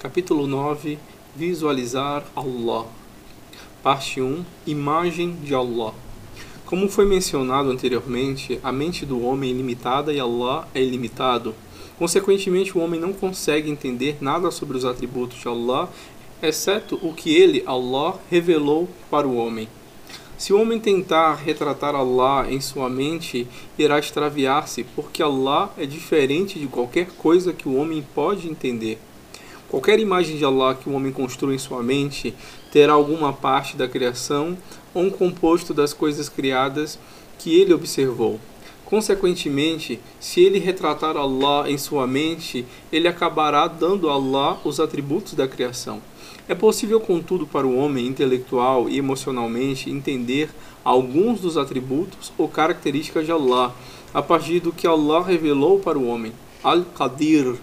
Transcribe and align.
Capítulo 0.00 0.46
9 0.46 0.96
Visualizar 1.34 2.24
Allah 2.36 2.86
Parte 3.82 4.20
1 4.20 4.44
Imagem 4.64 5.32
de 5.42 5.52
Allah 5.56 5.92
Como 6.64 6.88
foi 6.88 7.04
mencionado 7.04 7.68
anteriormente, 7.68 8.60
a 8.62 8.70
mente 8.70 9.04
do 9.04 9.20
homem 9.20 9.50
é 9.50 9.54
limitada 9.54 10.12
e 10.12 10.20
Allah 10.20 10.68
é 10.72 10.80
ilimitado. 10.80 11.52
Consequentemente, 11.98 12.78
o 12.78 12.80
homem 12.80 13.00
não 13.00 13.12
consegue 13.12 13.68
entender 13.68 14.18
nada 14.20 14.52
sobre 14.52 14.76
os 14.76 14.84
atributos 14.84 15.40
de 15.40 15.48
Allah, 15.48 15.88
exceto 16.40 16.96
o 17.02 17.12
que 17.12 17.34
ele, 17.34 17.64
Allah, 17.66 18.14
revelou 18.30 18.88
para 19.10 19.26
o 19.26 19.34
homem. 19.34 19.68
Se 20.36 20.52
o 20.52 20.60
homem 20.60 20.78
tentar 20.78 21.34
retratar 21.34 21.96
Allah 21.96 22.46
em 22.48 22.60
sua 22.60 22.88
mente, 22.88 23.48
irá 23.76 23.98
extraviar-se, 23.98 24.84
porque 24.94 25.24
Allah 25.24 25.74
é 25.76 25.84
diferente 25.84 26.56
de 26.56 26.68
qualquer 26.68 27.08
coisa 27.18 27.52
que 27.52 27.68
o 27.68 27.74
homem 27.74 28.06
pode 28.14 28.48
entender. 28.48 29.00
Qualquer 29.68 30.00
imagem 30.00 30.38
de 30.38 30.44
Allah 30.44 30.74
que 30.74 30.88
o 30.88 30.92
homem 30.94 31.12
construa 31.12 31.54
em 31.54 31.58
sua 31.58 31.82
mente 31.82 32.34
terá 32.72 32.94
alguma 32.94 33.34
parte 33.34 33.76
da 33.76 33.86
criação 33.86 34.56
ou 34.94 35.02
um 35.02 35.10
composto 35.10 35.74
das 35.74 35.92
coisas 35.92 36.28
criadas 36.28 36.98
que 37.38 37.54
ele 37.54 37.74
observou. 37.74 38.40
Consequentemente, 38.86 40.00
se 40.18 40.40
ele 40.40 40.58
retratar 40.58 41.14
Allah 41.18 41.70
em 41.70 41.76
sua 41.76 42.06
mente, 42.06 42.64
ele 42.90 43.06
acabará 43.06 43.68
dando 43.68 44.08
a 44.08 44.14
Allah 44.14 44.58
os 44.64 44.80
atributos 44.80 45.34
da 45.34 45.46
criação. 45.46 46.00
É 46.48 46.54
possível, 46.54 46.98
contudo, 46.98 47.46
para 47.46 47.66
o 47.66 47.76
homem 47.76 48.06
intelectual 48.06 48.88
e 48.88 48.96
emocionalmente 48.96 49.90
entender 49.90 50.48
alguns 50.82 51.40
dos 51.40 51.58
atributos 51.58 52.32
ou 52.38 52.48
características 52.48 53.26
de 53.26 53.32
Allah 53.32 53.74
a 54.14 54.22
partir 54.22 54.60
do 54.60 54.72
que 54.72 54.86
Allah 54.86 55.22
revelou 55.22 55.78
para 55.78 55.98
o 55.98 56.06
homem. 56.06 56.32
Al-Qadir, 56.64 57.56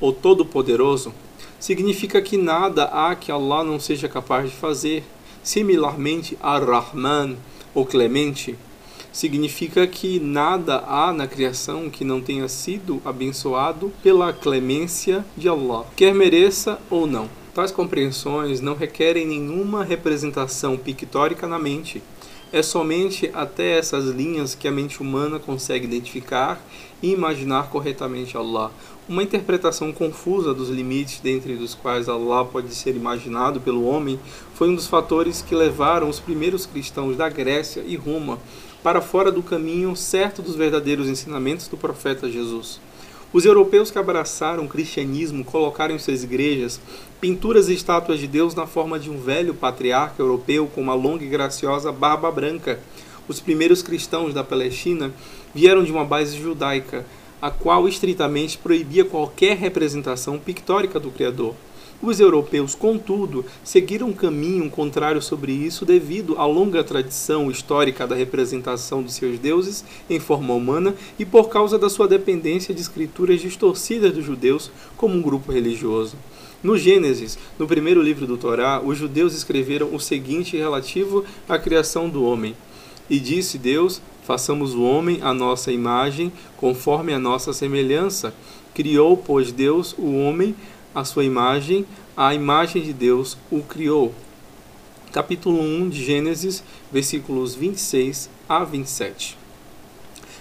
o 0.00 0.10
Todo-Poderoso, 0.10 1.12
significa 1.64 2.20
que 2.20 2.36
nada 2.36 2.84
há 2.92 3.14
que 3.14 3.32
Allah 3.32 3.64
não 3.64 3.80
seja 3.80 4.06
capaz 4.06 4.50
de 4.50 4.54
fazer. 4.54 5.02
Similarmente, 5.42 6.36
Ar-Rahman, 6.42 7.38
o 7.74 7.86
Clemente, 7.86 8.54
significa 9.10 9.86
que 9.86 10.20
nada 10.20 10.84
há 10.86 11.10
na 11.10 11.26
criação 11.26 11.88
que 11.88 12.04
não 12.04 12.20
tenha 12.20 12.46
sido 12.48 13.00
abençoado 13.02 13.90
pela 14.02 14.30
clemência 14.30 15.24
de 15.34 15.48
Allah, 15.48 15.86
quer 15.96 16.14
mereça 16.14 16.78
ou 16.90 17.06
não. 17.06 17.30
Tais 17.54 17.70
compreensões 17.70 18.60
não 18.60 18.74
requerem 18.74 19.26
nenhuma 19.26 19.82
representação 19.84 20.76
pictórica 20.76 21.46
na 21.46 21.58
mente. 21.58 22.02
É 22.54 22.62
somente 22.62 23.28
até 23.34 23.76
essas 23.76 24.04
linhas 24.04 24.54
que 24.54 24.68
a 24.68 24.70
mente 24.70 25.02
humana 25.02 25.40
consegue 25.40 25.86
identificar 25.86 26.64
e 27.02 27.10
imaginar 27.10 27.68
corretamente 27.68 28.36
Allah. 28.36 28.70
Uma 29.08 29.24
interpretação 29.24 29.92
confusa 29.92 30.54
dos 30.54 30.68
limites 30.68 31.18
dentre 31.18 31.56
dos 31.56 31.74
quais 31.74 32.08
Allah 32.08 32.44
pode 32.44 32.72
ser 32.72 32.94
imaginado 32.94 33.60
pelo 33.60 33.84
homem 33.84 34.20
foi 34.54 34.68
um 34.68 34.76
dos 34.76 34.86
fatores 34.86 35.42
que 35.42 35.52
levaram 35.52 36.08
os 36.08 36.20
primeiros 36.20 36.64
cristãos 36.64 37.16
da 37.16 37.28
Grécia 37.28 37.82
e 37.84 37.96
Roma 37.96 38.38
para 38.84 39.00
fora 39.00 39.32
do 39.32 39.42
caminho 39.42 39.96
certo 39.96 40.40
dos 40.40 40.54
verdadeiros 40.54 41.08
ensinamentos 41.08 41.66
do 41.66 41.76
profeta 41.76 42.30
Jesus. 42.30 42.78
Os 43.34 43.44
europeus 43.44 43.90
que 43.90 43.98
abraçaram 43.98 44.64
o 44.64 44.68
cristianismo 44.68 45.44
colocaram 45.44 45.96
em 45.96 45.98
suas 45.98 46.22
igrejas 46.22 46.80
pinturas 47.20 47.68
e 47.68 47.74
estátuas 47.74 48.20
de 48.20 48.28
Deus 48.28 48.54
na 48.54 48.64
forma 48.64 48.96
de 48.96 49.10
um 49.10 49.18
velho 49.18 49.52
patriarca 49.52 50.22
europeu 50.22 50.70
com 50.72 50.80
uma 50.80 50.94
longa 50.94 51.24
e 51.24 51.28
graciosa 51.28 51.90
barba 51.90 52.30
branca. 52.30 52.78
Os 53.26 53.40
primeiros 53.40 53.82
cristãos 53.82 54.32
da 54.32 54.44
Palestina 54.44 55.12
vieram 55.52 55.82
de 55.82 55.90
uma 55.90 56.04
base 56.04 56.38
judaica, 56.38 57.04
a 57.42 57.50
qual 57.50 57.88
estritamente 57.88 58.56
proibia 58.56 59.04
qualquer 59.04 59.56
representação 59.56 60.38
pictórica 60.38 61.00
do 61.00 61.10
Criador. 61.10 61.56
Os 62.06 62.20
europeus, 62.20 62.74
contudo, 62.74 63.46
seguiram 63.64 64.08
um 64.08 64.12
caminho 64.12 64.68
contrário 64.68 65.22
sobre 65.22 65.52
isso 65.52 65.86
devido 65.86 66.36
à 66.36 66.44
longa 66.44 66.84
tradição 66.84 67.50
histórica 67.50 68.06
da 68.06 68.14
representação 68.14 69.02
de 69.02 69.10
seus 69.10 69.38
deuses 69.38 69.82
em 70.10 70.20
forma 70.20 70.52
humana 70.52 70.94
e 71.18 71.24
por 71.24 71.48
causa 71.48 71.78
da 71.78 71.88
sua 71.88 72.06
dependência 72.06 72.74
de 72.74 72.82
escrituras 72.82 73.40
distorcidas 73.40 74.12
dos 74.12 74.22
judeus 74.22 74.70
como 74.98 75.14
um 75.14 75.22
grupo 75.22 75.50
religioso. 75.50 76.14
No 76.62 76.76
Gênesis, 76.76 77.38
no 77.58 77.66
primeiro 77.66 78.02
livro 78.02 78.26
do 78.26 78.36
Torá, 78.36 78.82
os 78.84 78.98
judeus 78.98 79.34
escreveram 79.34 79.94
o 79.94 79.98
seguinte 79.98 80.58
relativo 80.58 81.24
à 81.48 81.58
criação 81.58 82.10
do 82.10 82.22
homem: 82.22 82.54
E 83.08 83.18
disse 83.18 83.56
Deus: 83.56 84.02
Façamos 84.26 84.74
o 84.74 84.82
homem 84.82 85.20
à 85.22 85.32
nossa 85.32 85.72
imagem, 85.72 86.30
conforme 86.58 87.14
a 87.14 87.18
nossa 87.18 87.54
semelhança. 87.54 88.34
Criou, 88.74 89.16
pois, 89.16 89.52
Deus 89.52 89.94
o 89.96 90.16
homem 90.16 90.54
a 90.94 91.04
sua 91.04 91.24
imagem, 91.24 91.84
a 92.16 92.34
imagem 92.34 92.82
de 92.82 92.92
Deus 92.92 93.36
o 93.50 93.60
criou. 93.60 94.14
Capítulo 95.12 95.60
1 95.60 95.88
de 95.88 96.04
Gênesis, 96.04 96.62
versículos 96.92 97.54
26 97.54 98.30
a 98.48 98.64
27. 98.64 99.36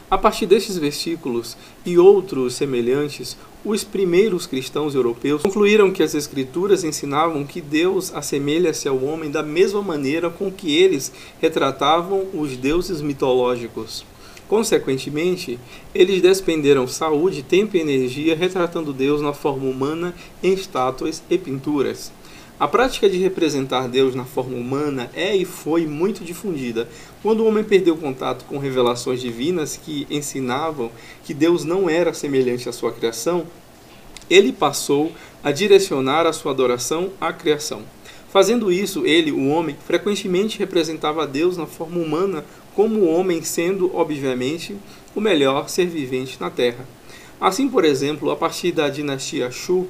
A 0.09 0.17
partir 0.17 0.45
destes 0.45 0.77
versículos 0.77 1.57
e 1.83 1.97
outros 1.97 2.53
semelhantes, 2.53 3.35
os 3.65 3.83
primeiros 3.83 4.45
cristãos 4.45 4.93
europeus 4.93 5.41
concluíram 5.41 5.91
que 5.91 6.03
as 6.03 6.13
Escrituras 6.13 6.83
ensinavam 6.83 7.43
que 7.43 7.61
Deus 7.61 8.13
assemelha-se 8.13 8.87
ao 8.87 9.03
homem 9.03 9.31
da 9.31 9.41
mesma 9.41 9.81
maneira 9.81 10.29
com 10.29 10.51
que 10.51 10.75
eles 10.75 11.11
retratavam 11.41 12.27
os 12.33 12.55
deuses 12.55 13.01
mitológicos. 13.01 14.05
Consequentemente, 14.47 15.59
eles 15.95 16.21
despenderam 16.21 16.87
saúde, 16.87 17.43
tempo 17.43 17.75
e 17.75 17.79
energia 17.79 18.35
retratando 18.35 18.93
Deus 18.93 19.21
na 19.21 19.33
forma 19.33 19.69
humana 19.69 20.13
em 20.41 20.53
estátuas 20.53 21.23
e 21.29 21.37
pinturas. 21.37 22.11
A 22.59 22.67
prática 22.67 23.09
de 23.09 23.17
representar 23.17 23.87
Deus 23.87 24.13
na 24.13 24.25
forma 24.25 24.55
humana 24.55 25.09
é 25.13 25.35
e 25.35 25.43
foi 25.43 25.87
muito 25.87 26.23
difundida. 26.23 26.87
Quando 27.21 27.41
o 27.41 27.47
homem 27.47 27.63
perdeu 27.63 27.97
contato 27.97 28.45
com 28.45 28.57
revelações 28.57 29.19
divinas 29.19 29.75
que 29.75 30.05
ensinavam 30.09 30.91
que 31.23 31.33
Deus 31.33 31.65
não 31.65 31.89
era 31.89 32.13
semelhante 32.13 32.69
à 32.69 32.71
sua 32.71 32.91
criação, 32.91 33.47
ele 34.29 34.53
passou 34.53 35.11
a 35.43 35.51
direcionar 35.51 36.25
a 36.25 36.33
sua 36.33 36.51
adoração 36.51 37.09
à 37.19 37.33
criação. 37.33 37.81
Fazendo 38.29 38.71
isso, 38.71 39.05
ele, 39.05 39.31
o 39.31 39.47
homem, 39.49 39.75
frequentemente 39.85 40.57
representava 40.57 41.27
Deus 41.27 41.55
na 41.55 41.67
forma 41.67 41.99
humana 41.99 42.45
como 42.75 43.01
o 43.01 43.07
homem 43.07 43.43
sendo, 43.43 43.95
obviamente, 43.95 44.75
o 45.15 45.21
melhor 45.21 45.69
ser 45.69 45.85
vivente 45.87 46.37
na 46.39 46.49
Terra. 46.49 46.87
Assim, 47.39 47.67
por 47.67 47.83
exemplo, 47.83 48.31
a 48.31 48.35
partir 48.35 48.71
da 48.71 48.89
dinastia 48.89 49.51
Shu, 49.51 49.87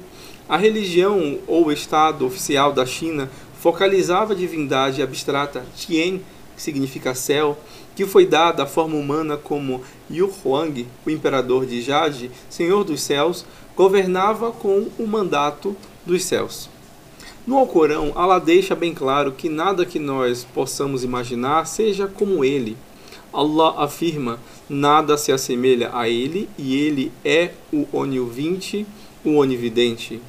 a 0.48 0.56
religião 0.56 1.38
ou 1.46 1.72
Estado 1.72 2.26
oficial 2.26 2.72
da 2.72 2.84
China 2.84 3.30
focalizava 3.60 4.34
a 4.34 4.36
divindade 4.36 5.02
abstrata 5.02 5.64
Tian, 5.76 6.18
que 6.54 6.62
significa 6.62 7.14
céu, 7.14 7.58
que 7.96 8.04
foi 8.04 8.26
dada 8.26 8.64
à 8.64 8.66
forma 8.66 8.96
humana 8.96 9.36
como 9.36 9.82
Yu 10.10 10.30
Huang, 10.44 10.86
o 11.06 11.10
imperador 11.10 11.64
de 11.64 11.80
Jade, 11.80 12.30
senhor 12.50 12.84
dos 12.84 13.00
céus, 13.00 13.46
governava 13.76 14.52
com 14.52 14.88
o 14.98 15.06
mandato 15.06 15.76
dos 16.04 16.24
céus. 16.24 16.68
No 17.46 17.58
Alcorão, 17.58 18.10
Allah 18.14 18.38
deixa 18.38 18.74
bem 18.74 18.94
claro 18.94 19.32
que 19.32 19.50
nada 19.50 19.84
que 19.84 19.98
nós 19.98 20.46
possamos 20.54 21.04
imaginar 21.04 21.66
seja 21.66 22.06
como 22.06 22.42
ele. 22.42 22.74
Allah 23.34 23.84
afirma: 23.84 24.38
nada 24.66 25.18
se 25.18 25.30
assemelha 25.30 25.90
a 25.92 26.08
ele 26.08 26.48
e 26.56 26.74
ele 26.74 27.12
é 27.22 27.50
o 27.70 27.86
onividente, 27.92 28.86
o 29.22 29.36
onividente. 29.36 30.22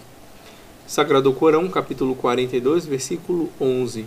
Sagrado 0.85 1.31
Corão, 1.31 1.69
capítulo 1.69 2.15
42, 2.15 2.85
versículo 2.85 3.49
11. 3.61 4.05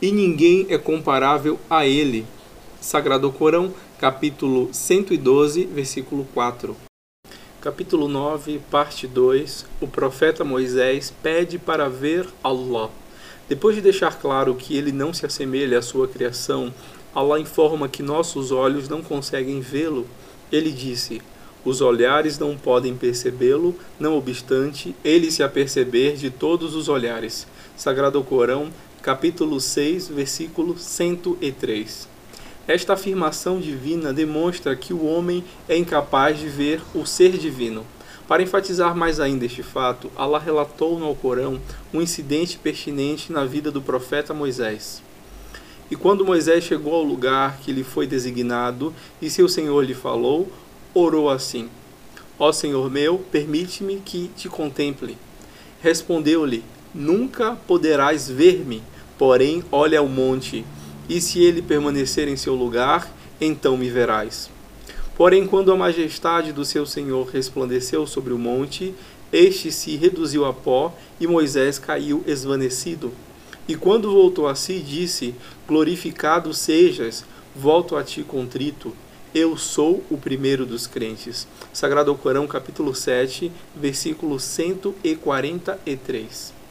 E 0.00 0.10
ninguém 0.10 0.66
é 0.70 0.78
comparável 0.78 1.58
a 1.68 1.86
ele. 1.86 2.24
Sagrado 2.80 3.30
Corão, 3.32 3.70
capítulo 3.98 4.70
112, 4.72 5.66
versículo 5.66 6.26
4. 6.32 6.74
Capítulo 7.64 8.08
9, 8.08 8.60
parte 8.70 9.06
2 9.06 9.64
O 9.80 9.88
profeta 9.88 10.44
Moisés 10.44 11.10
pede 11.22 11.58
para 11.58 11.88
ver 11.88 12.28
Allah. 12.42 12.90
Depois 13.48 13.74
de 13.74 13.80
deixar 13.80 14.20
claro 14.20 14.54
que 14.54 14.76
ele 14.76 14.92
não 14.92 15.14
se 15.14 15.24
assemelha 15.24 15.78
à 15.78 15.80
sua 15.80 16.06
criação, 16.06 16.70
Allah 17.14 17.40
informa 17.40 17.88
que 17.88 18.02
nossos 18.02 18.52
olhos 18.52 18.86
não 18.86 19.02
conseguem 19.02 19.62
vê-lo. 19.62 20.06
Ele 20.52 20.70
disse: 20.70 21.22
Os 21.64 21.80
olhares 21.80 22.38
não 22.38 22.54
podem 22.54 22.94
percebê-lo, 22.94 23.74
não 23.98 24.14
obstante, 24.18 24.94
ele 25.02 25.30
se 25.30 25.42
aperceber 25.42 26.16
de 26.16 26.28
todos 26.28 26.74
os 26.74 26.90
olhares. 26.90 27.46
Sagrado 27.74 28.22
Corão, 28.22 28.68
capítulo 29.00 29.58
6, 29.58 30.08
versículo 30.08 30.76
103. 30.76 32.13
Esta 32.66 32.94
afirmação 32.94 33.60
divina 33.60 34.10
demonstra 34.10 34.74
que 34.74 34.94
o 34.94 35.04
homem 35.04 35.44
é 35.68 35.76
incapaz 35.76 36.38
de 36.38 36.48
ver 36.48 36.80
o 36.94 37.04
ser 37.04 37.36
divino. 37.36 37.84
Para 38.26 38.42
enfatizar 38.42 38.96
mais 38.96 39.20
ainda 39.20 39.44
este 39.44 39.62
fato, 39.62 40.10
Allah 40.16 40.38
relatou 40.38 40.98
no 40.98 41.04
Alcorão 41.04 41.60
um 41.92 42.00
incidente 42.00 42.56
pertinente 42.56 43.30
na 43.30 43.44
vida 43.44 43.70
do 43.70 43.82
profeta 43.82 44.32
Moisés. 44.32 45.02
E 45.90 45.96
quando 45.96 46.24
Moisés 46.24 46.64
chegou 46.64 46.94
ao 46.94 47.02
lugar 47.02 47.58
que 47.58 47.70
lhe 47.70 47.84
foi 47.84 48.06
designado 48.06 48.94
e 49.20 49.28
seu 49.28 49.46
Senhor 49.46 49.84
lhe 49.84 49.92
falou, 49.92 50.50
orou 50.94 51.28
assim: 51.28 51.68
Ó 52.38 52.50
Senhor 52.50 52.90
meu, 52.90 53.18
permite-me 53.30 53.96
que 53.96 54.28
te 54.34 54.48
contemple. 54.48 55.18
Respondeu-lhe: 55.82 56.64
Nunca 56.94 57.56
poderás 57.66 58.26
ver-me, 58.26 58.82
porém 59.18 59.62
olha 59.70 59.98
ao 59.98 60.08
monte, 60.08 60.64
e 61.08 61.20
se 61.20 61.40
ele 61.40 61.62
permanecer 61.62 62.28
em 62.28 62.36
seu 62.36 62.54
lugar, 62.54 63.10
então 63.40 63.76
me 63.76 63.90
verás. 63.90 64.50
Porém, 65.16 65.46
quando 65.46 65.72
a 65.72 65.76
majestade 65.76 66.52
do 66.52 66.64
seu 66.64 66.84
Senhor 66.84 67.28
resplandeceu 67.28 68.04
sobre 68.06 68.32
o 68.32 68.38
monte, 68.38 68.94
este 69.32 69.72
se 69.72 69.96
reduziu 69.96 70.44
a 70.44 70.52
pó 70.52 70.92
e 71.20 71.26
Moisés 71.26 71.78
caiu 71.78 72.22
esvanecido. 72.26 73.12
E 73.66 73.74
quando 73.74 74.12
voltou 74.12 74.46
a 74.46 74.54
si, 74.54 74.80
disse: 74.80 75.34
Glorificado 75.66 76.52
sejas, 76.52 77.24
volto 77.54 77.96
a 77.96 78.04
ti 78.04 78.22
contrito. 78.22 78.92
Eu 79.34 79.56
sou 79.56 80.04
o 80.10 80.16
primeiro 80.16 80.64
dos 80.64 80.86
crentes. 80.86 81.48
Sagrado 81.72 82.14
Corão, 82.14 82.46
capítulo 82.46 82.94
7, 82.94 83.50
versículo 83.74 84.38
143. 84.38 86.63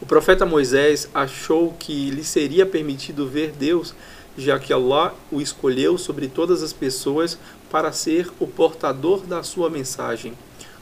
O 0.00 0.06
profeta 0.06 0.46
Moisés 0.46 1.08
achou 1.12 1.74
que 1.76 2.10
lhe 2.10 2.22
seria 2.22 2.64
permitido 2.64 3.26
ver 3.26 3.50
Deus, 3.50 3.92
já 4.36 4.56
que 4.56 4.72
Allah 4.72 5.12
o 5.30 5.40
escolheu 5.40 5.98
sobre 5.98 6.28
todas 6.28 6.62
as 6.62 6.72
pessoas 6.72 7.36
para 7.68 7.90
ser 7.90 8.30
o 8.38 8.46
portador 8.46 9.26
da 9.26 9.42
sua 9.42 9.68
mensagem. 9.68 10.34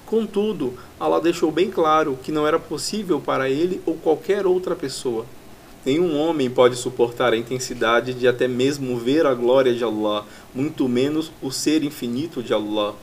Contudo, 0.05 0.75
Allah 1.01 1.19
deixou 1.19 1.51
bem 1.51 1.71
claro 1.71 2.19
que 2.23 2.31
não 2.31 2.47
era 2.47 2.59
possível 2.59 3.19
para 3.19 3.49
ele 3.49 3.81
ou 3.87 3.95
qualquer 3.95 4.47
outra 4.47 4.77
pessoa. 4.77 5.25
Nenhum 5.85 6.19
homem 6.19 6.51
pode 6.51 6.77
suportar 6.77 7.33
a 7.33 7.37
intensidade 7.37 8.13
de 8.13 8.29
até 8.29 8.47
mesmo 8.47 8.99
ver 8.99 9.25
a 9.25 9.33
glória 9.33 9.73
de 9.73 9.83
Allah, 9.83 10.27
muito 10.55 10.87
menos 10.89 11.33
o 11.41 11.51
ser 11.51 11.83
infinito 11.83 12.43
de 12.43 12.53
Allah. 12.53 12.95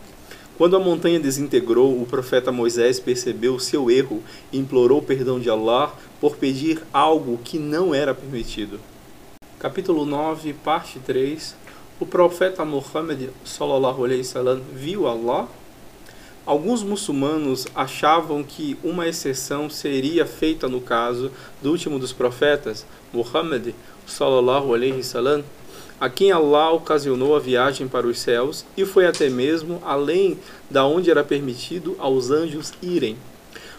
Quando 0.55 0.75
a 0.75 0.79
montanha 0.79 1.19
desintegrou, 1.19 1.99
o 1.99 2.05
profeta 2.05 2.51
Moisés 2.51 2.99
percebeu 2.99 3.57
seu 3.57 3.89
erro 3.89 4.21
e 4.51 4.59
implorou 4.59 5.01
perdão 5.01 5.39
de 5.39 5.49
Allah 5.49 5.91
por 6.21 6.35
pedir 6.35 6.83
algo 6.93 7.39
que 7.43 7.57
não 7.57 7.93
era 7.93 8.13
permitido. 8.13 8.79
Capítulo 9.57 10.05
9, 10.05 10.53
parte 10.53 10.99
3 10.99 11.55
O 11.99 12.05
profeta 12.05 12.63
Muhammad 12.63 13.29
sallallahu 13.43 14.05
alaihi 14.05 14.19
wasallam 14.19 14.61
viu 14.73 15.07
Allah 15.07 15.47
Alguns 16.45 16.83
muçulmanos 16.83 17.65
achavam 17.73 18.43
que 18.43 18.77
uma 18.83 19.07
exceção 19.07 19.69
seria 19.69 20.25
feita 20.25 20.67
no 20.67 20.81
caso 20.81 21.31
do 21.61 21.71
último 21.71 21.97
dos 21.97 22.11
profetas, 22.11 22.85
Muhammad 23.13 23.73
sallallahu 24.05 24.73
alaihi 24.73 24.97
wasallam, 24.97 25.41
a 25.99 26.09
quem 26.09 26.31
Allah 26.31 26.71
ocasionou 26.71 27.35
a 27.35 27.39
viagem 27.39 27.87
para 27.87 28.07
os 28.07 28.19
céus 28.19 28.65
e 28.75 28.85
foi 28.85 29.05
até 29.05 29.29
mesmo 29.29 29.81
além 29.85 30.39
da 30.69 30.85
onde 30.85 31.09
era 31.09 31.23
permitido 31.23 31.95
aos 31.99 32.31
anjos 32.31 32.73
irem. 32.81 33.17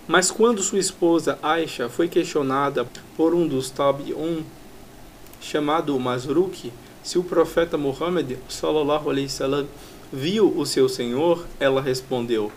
Mas 0.06 0.30
quando 0.30 0.62
sua 0.62 0.78
esposa 0.78 1.38
Aisha 1.42 1.88
foi 1.88 2.08
questionada 2.08 2.86
por 3.16 3.34
um 3.34 3.46
dos 3.46 3.70
tabi'un 3.70 4.42
chamado 5.40 5.98
Masruq 5.98 6.72
se 7.02 7.18
o 7.18 7.22
profeta 7.22 7.76
Muhammad 7.76 8.38
sallallahu 8.48 9.10
alaihi 9.10 9.26
wasallam 9.26 9.66
viu 10.12 10.52
o 10.56 10.64
seu 10.64 10.88
senhor? 10.88 11.44
Ela 11.60 11.82
respondeu: 11.82 12.50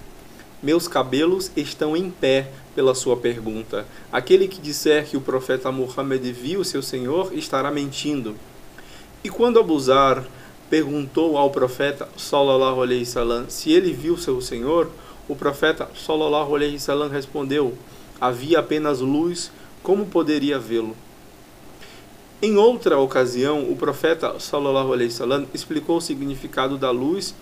Meus 0.63 0.87
cabelos 0.87 1.51
estão 1.55 1.97
em 1.97 2.09
pé 2.09 2.49
pela 2.73 2.95
sua 2.95 3.17
pergunta. 3.17 3.85
Aquele 4.11 4.47
que 4.47 4.61
disser 4.61 5.05
que 5.05 5.17
o 5.17 5.21
profeta 5.21 5.71
Muhammad 5.71 6.21
viu 6.31 6.61
o 6.61 6.65
seu 6.65 6.81
senhor 6.81 7.33
estará 7.33 7.71
mentindo. 7.71 8.35
E 9.23 9.29
quando 9.29 9.59
Abusar 9.59 10.23
perguntou 10.69 11.37
ao 11.37 11.49
profeta 11.49 12.07
sallallahu 12.17 12.81
alaihi 12.81 13.03
wasallam 13.03 13.45
se 13.49 13.71
ele 13.71 13.93
viu 13.93 14.17
seu 14.17 14.41
senhor, 14.41 14.89
o 15.27 15.35
profeta 15.35 15.89
sallallahu 15.95 16.55
alaihi 16.55 16.73
wasallam 16.73 17.09
respondeu: 17.09 17.73
Havia 18.19 18.59
apenas 18.59 18.99
luz, 18.99 19.51
como 19.83 20.05
poderia 20.05 20.59
vê-lo? 20.59 20.95
Em 22.41 22.55
outra 22.55 22.99
ocasião, 22.99 23.69
o 23.69 23.75
profeta 23.75 24.39
sallallahu 24.39 24.93
alaihi 24.93 25.09
wasallam 25.09 25.47
explicou 25.53 25.97
o 25.97 26.01
significado 26.01 26.77
da 26.77 26.91
luz 26.91 27.33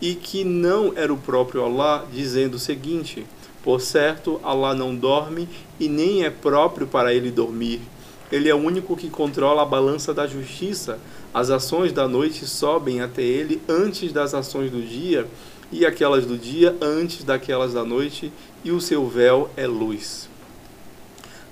e 0.00 0.14
que 0.14 0.44
não 0.44 0.92
era 0.94 1.12
o 1.12 1.16
próprio 1.16 1.64
Allah, 1.64 2.06
dizendo 2.12 2.56
o 2.56 2.58
seguinte: 2.58 3.26
Por 3.62 3.80
certo, 3.80 4.38
Allah 4.44 4.74
não 4.74 4.94
dorme 4.94 5.48
e 5.80 5.88
nem 5.88 6.24
é 6.24 6.30
próprio 6.30 6.86
para 6.86 7.14
ele 7.14 7.30
dormir. 7.30 7.80
Ele 8.34 8.48
é 8.48 8.54
o 8.54 8.58
único 8.58 8.96
que 8.96 9.08
controla 9.08 9.62
a 9.62 9.64
balança 9.64 10.12
da 10.12 10.26
justiça. 10.26 10.98
As 11.32 11.50
ações 11.50 11.92
da 11.92 12.08
noite 12.08 12.48
sobem 12.48 13.00
até 13.00 13.22
ele 13.22 13.62
antes 13.68 14.12
das 14.12 14.34
ações 14.34 14.72
do 14.72 14.82
dia, 14.82 15.24
e 15.70 15.86
aquelas 15.86 16.26
do 16.26 16.36
dia 16.36 16.76
antes 16.80 17.22
daquelas 17.22 17.74
da 17.74 17.84
noite, 17.84 18.32
e 18.64 18.72
o 18.72 18.80
seu 18.80 19.06
véu 19.06 19.48
é 19.56 19.68
luz. 19.68 20.28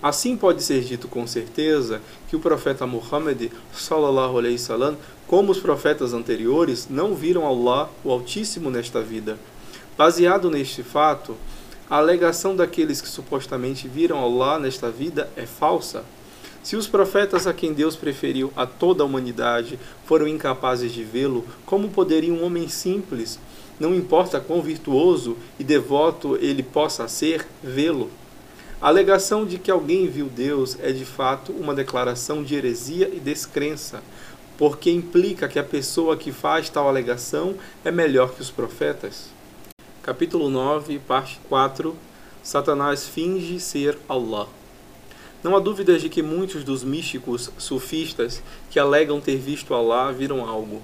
Assim 0.02 0.36
pode 0.36 0.64
ser 0.64 0.82
dito 0.82 1.06
com 1.06 1.24
certeza 1.24 2.00
que 2.28 2.34
o 2.34 2.40
profeta 2.40 2.84
Muhammad 2.84 3.52
sallallahu 3.72 4.38
alaihi 4.38 4.56
wasallam, 4.56 4.96
como 5.28 5.52
os 5.52 5.60
profetas 5.60 6.12
anteriores, 6.12 6.88
não 6.90 7.14
viram 7.14 7.46
Allah, 7.46 7.88
o 8.02 8.10
Altíssimo, 8.10 8.72
nesta 8.72 9.00
vida. 9.00 9.38
Baseado 9.96 10.50
neste 10.50 10.82
fato, 10.82 11.36
a 11.88 11.98
alegação 11.98 12.56
daqueles 12.56 13.00
que 13.00 13.08
supostamente 13.08 13.86
viram 13.86 14.18
Allah 14.18 14.58
nesta 14.58 14.90
vida 14.90 15.30
é 15.36 15.46
falsa. 15.46 16.02
Se 16.62 16.76
os 16.76 16.86
profetas 16.86 17.46
a 17.46 17.52
quem 17.52 17.72
Deus 17.72 17.96
preferiu 17.96 18.52
a 18.54 18.64
toda 18.64 19.02
a 19.02 19.06
humanidade 19.06 19.78
foram 20.06 20.28
incapazes 20.28 20.92
de 20.92 21.02
vê-lo, 21.02 21.44
como 21.66 21.88
poderia 21.88 22.32
um 22.32 22.44
homem 22.44 22.68
simples, 22.68 23.38
não 23.80 23.94
importa 23.94 24.38
quão 24.40 24.62
virtuoso 24.62 25.36
e 25.58 25.64
devoto 25.64 26.36
ele 26.36 26.62
possa 26.62 27.08
ser, 27.08 27.46
vê-lo? 27.62 28.10
A 28.80 28.88
alegação 28.88 29.44
de 29.44 29.58
que 29.58 29.70
alguém 29.70 30.08
viu 30.08 30.26
Deus 30.26 30.76
é 30.80 30.92
de 30.92 31.04
fato 31.04 31.52
uma 31.52 31.74
declaração 31.74 32.42
de 32.44 32.54
heresia 32.54 33.10
e 33.12 33.18
descrença, 33.18 34.02
porque 34.56 34.90
implica 34.90 35.48
que 35.48 35.58
a 35.58 35.64
pessoa 35.64 36.16
que 36.16 36.30
faz 36.30 36.68
tal 36.68 36.88
alegação 36.88 37.56
é 37.84 37.90
melhor 37.90 38.34
que 38.34 38.40
os 38.40 38.50
profetas. 38.50 39.30
Capítulo 40.00 40.48
9, 40.48 41.00
parte 41.00 41.40
4 41.48 41.96
Satanás 42.42 43.06
finge 43.06 43.60
ser 43.60 43.96
Allah. 44.08 44.48
Não 45.42 45.56
há 45.56 45.58
dúvidas 45.58 46.00
de 46.00 46.08
que 46.08 46.22
muitos 46.22 46.64
dos 46.64 46.84
místicos 46.84 47.50
sufistas 47.58 48.42
que 48.70 48.78
alegam 48.78 49.20
ter 49.20 49.36
visto 49.36 49.74
Allah 49.74 50.12
viram 50.12 50.46
algo. 50.48 50.80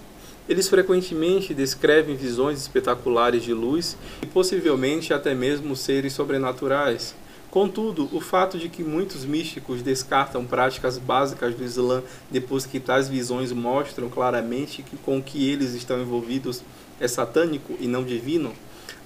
Eles 0.49 0.69
frequentemente 0.69 1.55
descrevem 1.55 2.17
visões 2.17 2.61
espetaculares 2.61 3.43
de 3.43 3.53
luz 3.53 3.97
e 4.23 4.27
possivelmente 4.27 5.13
até 5.13 5.35
mesmo 5.35 5.77
seres 5.77 6.13
sobrenaturais 6.13 7.15
Contudo, 7.51 8.11
o 8.13 8.21
fato 8.21 8.59
de 8.59 8.69
que 8.69 8.85
muitos 8.85 9.25
místicos 9.25 9.81
descartam 9.81 10.45
práticas 10.45 10.99
básicas 10.99 11.55
do 11.55 11.65
Islã 11.65 12.03
depois 12.31 12.67
que 12.67 12.79
tais 12.79 13.09
visões 13.09 13.53
mostram 13.53 14.11
claramente 14.11 14.83
que 14.83 14.99
com 14.99 15.23
que 15.23 15.51
eles 15.51 15.73
estão 15.73 15.99
envolvidos 15.99 16.63
é 17.01 17.09
satânico 17.09 17.75
e 17.81 17.89
não 17.89 18.05
divino, 18.05 18.53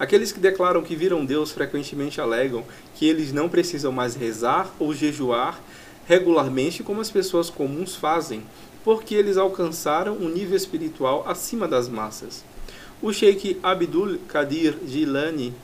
aqueles 0.03 0.33
que 0.33 0.41
declaram 0.41 0.83
que 0.83 0.97
viram 0.97 1.25
Deus 1.25 1.53
frequentemente 1.53 2.21
alegam 2.21 2.65
que 2.97 3.07
eles 3.07 3.33
não 3.33 3.49
precisam 3.49 3.93
mais 3.93 4.15
rezar 4.15 4.69
ou 4.79 4.93
jejuar 4.93 5.61
regularmente 6.07 6.83
como 6.83 7.01
as 7.01 7.11
pessoas 7.11 7.49
comuns 7.49 7.95
fazem, 7.95 8.43
porque 8.83 9.15
eles 9.15 9.37
alcançaram 9.37 10.15
um 10.15 10.29
nível 10.29 10.57
espiritual 10.57 11.25
acima 11.29 11.69
das 11.69 11.89
massas. 11.89 12.45
O 13.01 13.13
Sheikh 13.13 13.59
Abdul 13.63 14.19
Qadir 14.29 14.77
Jilani 14.87 15.55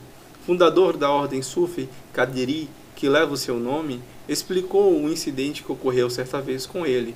fundador 0.48 0.96
da 0.96 1.10
ordem 1.10 1.42
Sufi 1.42 1.90
Qadiri, 2.10 2.70
que 2.96 3.06
leva 3.06 3.34
o 3.34 3.36
seu 3.36 3.58
nome, 3.58 4.00
explicou 4.26 4.98
o 4.98 5.10
incidente 5.10 5.62
que 5.62 5.70
ocorreu 5.70 6.08
certa 6.08 6.40
vez 6.40 6.64
com 6.64 6.86
ele. 6.86 7.14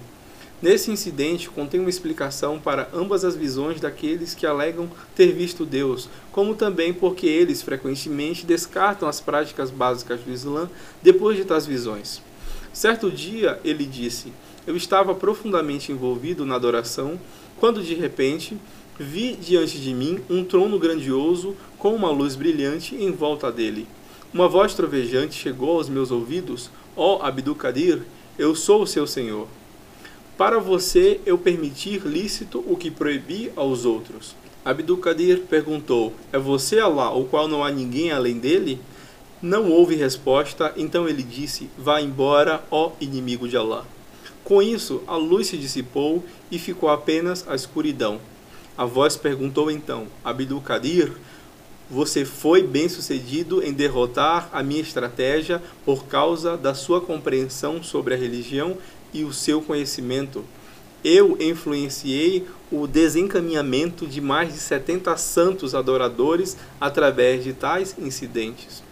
Nesse 0.62 0.92
incidente 0.92 1.50
contém 1.50 1.80
uma 1.80 1.90
explicação 1.90 2.60
para 2.60 2.88
ambas 2.94 3.24
as 3.24 3.34
visões 3.34 3.80
daqueles 3.80 4.32
que 4.32 4.46
alegam 4.46 4.88
ter 5.12 5.32
visto 5.32 5.66
Deus, 5.66 6.08
como 6.30 6.54
também 6.54 6.94
porque 6.94 7.26
eles 7.26 7.60
frequentemente 7.60 8.46
descartam 8.46 9.08
as 9.08 9.20
práticas 9.20 9.72
básicas 9.72 10.20
do 10.20 10.30
Islã 10.30 10.70
depois 11.02 11.36
de 11.36 11.44
tais 11.44 11.66
visões. 11.66 12.22
Certo 12.72 13.10
dia 13.10 13.58
ele 13.64 13.84
disse: 13.84 14.32
Eu 14.64 14.76
estava 14.76 15.16
profundamente 15.16 15.90
envolvido 15.90 16.46
na 16.46 16.54
adoração 16.54 17.18
quando 17.58 17.82
de 17.82 17.94
repente 17.94 18.56
vi 18.96 19.34
diante 19.34 19.80
de 19.80 19.92
mim 19.92 20.20
um 20.30 20.44
trono 20.44 20.78
grandioso 20.78 21.56
com 21.76 21.92
uma 21.92 22.12
luz 22.12 22.36
brilhante 22.36 22.94
em 22.94 23.10
volta 23.10 23.50
dele. 23.50 23.88
Uma 24.32 24.46
voz 24.46 24.74
trovejante 24.74 25.34
chegou 25.34 25.78
aos 25.78 25.88
meus 25.88 26.12
ouvidos: 26.12 26.70
Ó 26.96 27.16
oh, 27.16 27.22
Abdukadir, 27.24 28.02
eu 28.38 28.54
sou 28.54 28.82
o 28.82 28.86
seu 28.86 29.08
senhor. 29.08 29.48
Para 30.36 30.58
você 30.58 31.20
eu 31.26 31.36
permitir 31.36 32.06
lícito 32.06 32.64
o 32.66 32.76
que 32.76 32.90
proibi 32.90 33.52
aos 33.54 33.84
outros. 33.84 34.34
Abdukadir 34.64 35.40
perguntou: 35.40 36.14
É 36.32 36.38
você 36.38 36.78
Allah, 36.78 37.10
o 37.10 37.24
qual 37.24 37.46
não 37.46 37.62
há 37.62 37.70
ninguém 37.70 38.12
além 38.12 38.38
dele? 38.38 38.80
Não 39.42 39.70
houve 39.70 39.94
resposta, 39.94 40.72
então 40.76 41.08
ele 41.08 41.22
disse: 41.22 41.68
Vá 41.76 42.00
embora, 42.00 42.62
ó 42.70 42.92
inimigo 43.00 43.46
de 43.46 43.56
Allah. 43.56 43.84
Com 44.42 44.62
isso, 44.62 45.02
a 45.06 45.16
luz 45.16 45.48
se 45.48 45.56
dissipou 45.56 46.24
e 46.50 46.58
ficou 46.58 46.88
apenas 46.88 47.46
a 47.46 47.54
escuridão. 47.54 48.18
A 48.76 48.86
voz 48.86 49.16
perguntou 49.16 49.70
então: 49.70 50.06
Abdul 50.24 50.62
Kadir, 50.62 51.12
você 51.90 52.24
foi 52.24 52.62
bem 52.62 52.88
sucedido 52.88 53.62
em 53.62 53.72
derrotar 53.72 54.48
a 54.50 54.62
minha 54.62 54.80
estratégia 54.80 55.62
por 55.84 56.06
causa 56.06 56.56
da 56.56 56.72
sua 56.72 57.02
compreensão 57.02 57.82
sobre 57.82 58.14
a 58.14 58.16
religião 58.16 58.78
e 59.12 59.24
o 59.24 59.32
seu 59.32 59.60
conhecimento. 59.60 60.44
Eu 61.04 61.36
influenciei 61.40 62.46
o 62.70 62.86
desencaminhamento 62.86 64.06
de 64.06 64.20
mais 64.20 64.52
de 64.52 64.58
70 64.58 65.16
santos 65.16 65.74
adoradores 65.74 66.56
através 66.80 67.42
de 67.44 67.52
tais 67.52 67.96
incidentes. 67.98 68.82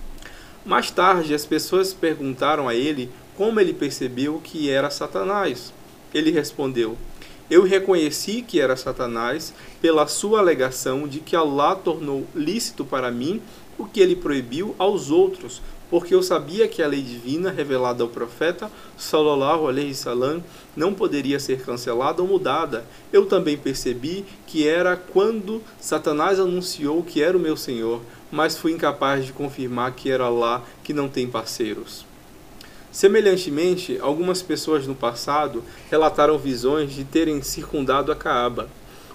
Mais 0.64 0.90
tarde, 0.90 1.34
as 1.34 1.46
pessoas 1.46 1.94
perguntaram 1.94 2.68
a 2.68 2.74
ele 2.74 3.10
como 3.36 3.58
ele 3.58 3.72
percebeu 3.72 4.40
que 4.44 4.68
era 4.68 4.90
Satanás. 4.90 5.72
Ele 6.12 6.30
respondeu: 6.30 6.98
Eu 7.50 7.62
reconheci 7.62 8.42
que 8.42 8.60
era 8.60 8.76
Satanás 8.76 9.54
pela 9.80 10.06
sua 10.06 10.40
alegação 10.40 11.08
de 11.08 11.20
que 11.20 11.34
Allah 11.34 11.74
tornou 11.74 12.26
lícito 12.34 12.84
para 12.84 13.10
mim 13.10 13.40
o 13.78 13.86
que 13.86 14.00
ele 14.00 14.14
proibiu 14.14 14.74
aos 14.78 15.10
outros, 15.10 15.62
porque 15.90 16.14
eu 16.14 16.22
sabia 16.22 16.68
que 16.68 16.82
a 16.82 16.86
lei 16.86 17.02
divina 17.02 17.50
revelada 17.50 18.02
ao 18.04 18.08
profeta 18.08 18.70
sallallahu 18.96 19.68
alaihi 19.68 19.92
salam 19.92 20.42
não 20.76 20.94
poderia 20.94 21.40
ser 21.40 21.62
cancelada 21.62 22.22
ou 22.22 22.28
mudada. 22.28 22.86
Eu 23.12 23.26
também 23.26 23.58
percebi 23.58 24.24
que 24.46 24.66
era 24.66 24.96
quando 24.96 25.60
Satanás 25.80 26.38
anunciou 26.38 27.02
que 27.02 27.20
era 27.20 27.36
o 27.36 27.40
meu 27.40 27.56
Senhor, 27.56 28.00
mas 28.30 28.56
fui 28.56 28.72
incapaz 28.72 29.26
de 29.26 29.32
confirmar 29.32 29.92
que 29.92 30.08
era 30.10 30.24
Allah 30.24 30.62
que 30.84 30.94
não 30.94 31.08
tem 31.08 31.26
parceiros. 31.26 32.06
Semelhantemente, 32.92 33.98
algumas 34.00 34.42
pessoas 34.42 34.86
no 34.86 34.94
passado 34.94 35.62
relataram 35.90 36.36
visões 36.38 36.92
de 36.92 37.04
terem 37.04 37.40
circundado 37.42 38.10
a 38.10 38.16
Caaba. 38.16 38.68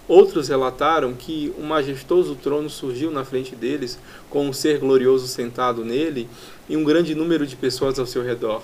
Outros 0.08 0.50
relataram 0.50 1.14
que 1.14 1.52
um 1.58 1.64
majestoso 1.64 2.36
trono 2.36 2.70
surgiu 2.70 3.10
na 3.10 3.26
frente 3.26 3.56
deles, 3.56 3.98
com 4.30 4.48
um 4.48 4.54
ser 4.54 4.78
glorioso 4.78 5.28
sentado 5.28 5.84
nele 5.84 6.30
e 6.70 6.78
um 6.78 6.84
grande 6.84 7.16
número 7.16 7.48
de 7.48 7.56
pessoas 7.56 7.98
ao 7.98 8.06
seu 8.06 8.24
redor. 8.24 8.62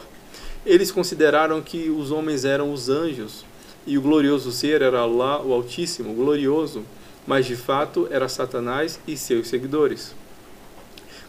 Eles 0.64 0.92
consideraram 0.92 1.60
que 1.62 1.90
os 1.90 2.12
homens 2.12 2.46
eram 2.46 2.72
os 2.72 2.90
anjos 2.90 3.44
e 3.88 3.98
o 3.98 4.02
glorioso 4.02 4.52
ser 4.52 4.84
era 4.84 5.00
Allah, 5.00 5.42
o 5.42 5.52
Altíssimo, 5.52 6.14
glorioso, 6.14 6.84
mas 7.26 7.48
de 7.48 7.56
fato 7.56 8.08
era 8.12 8.30
Satanás 8.30 9.00
e 9.08 9.18
seus 9.18 9.48
seguidores. 9.48 10.14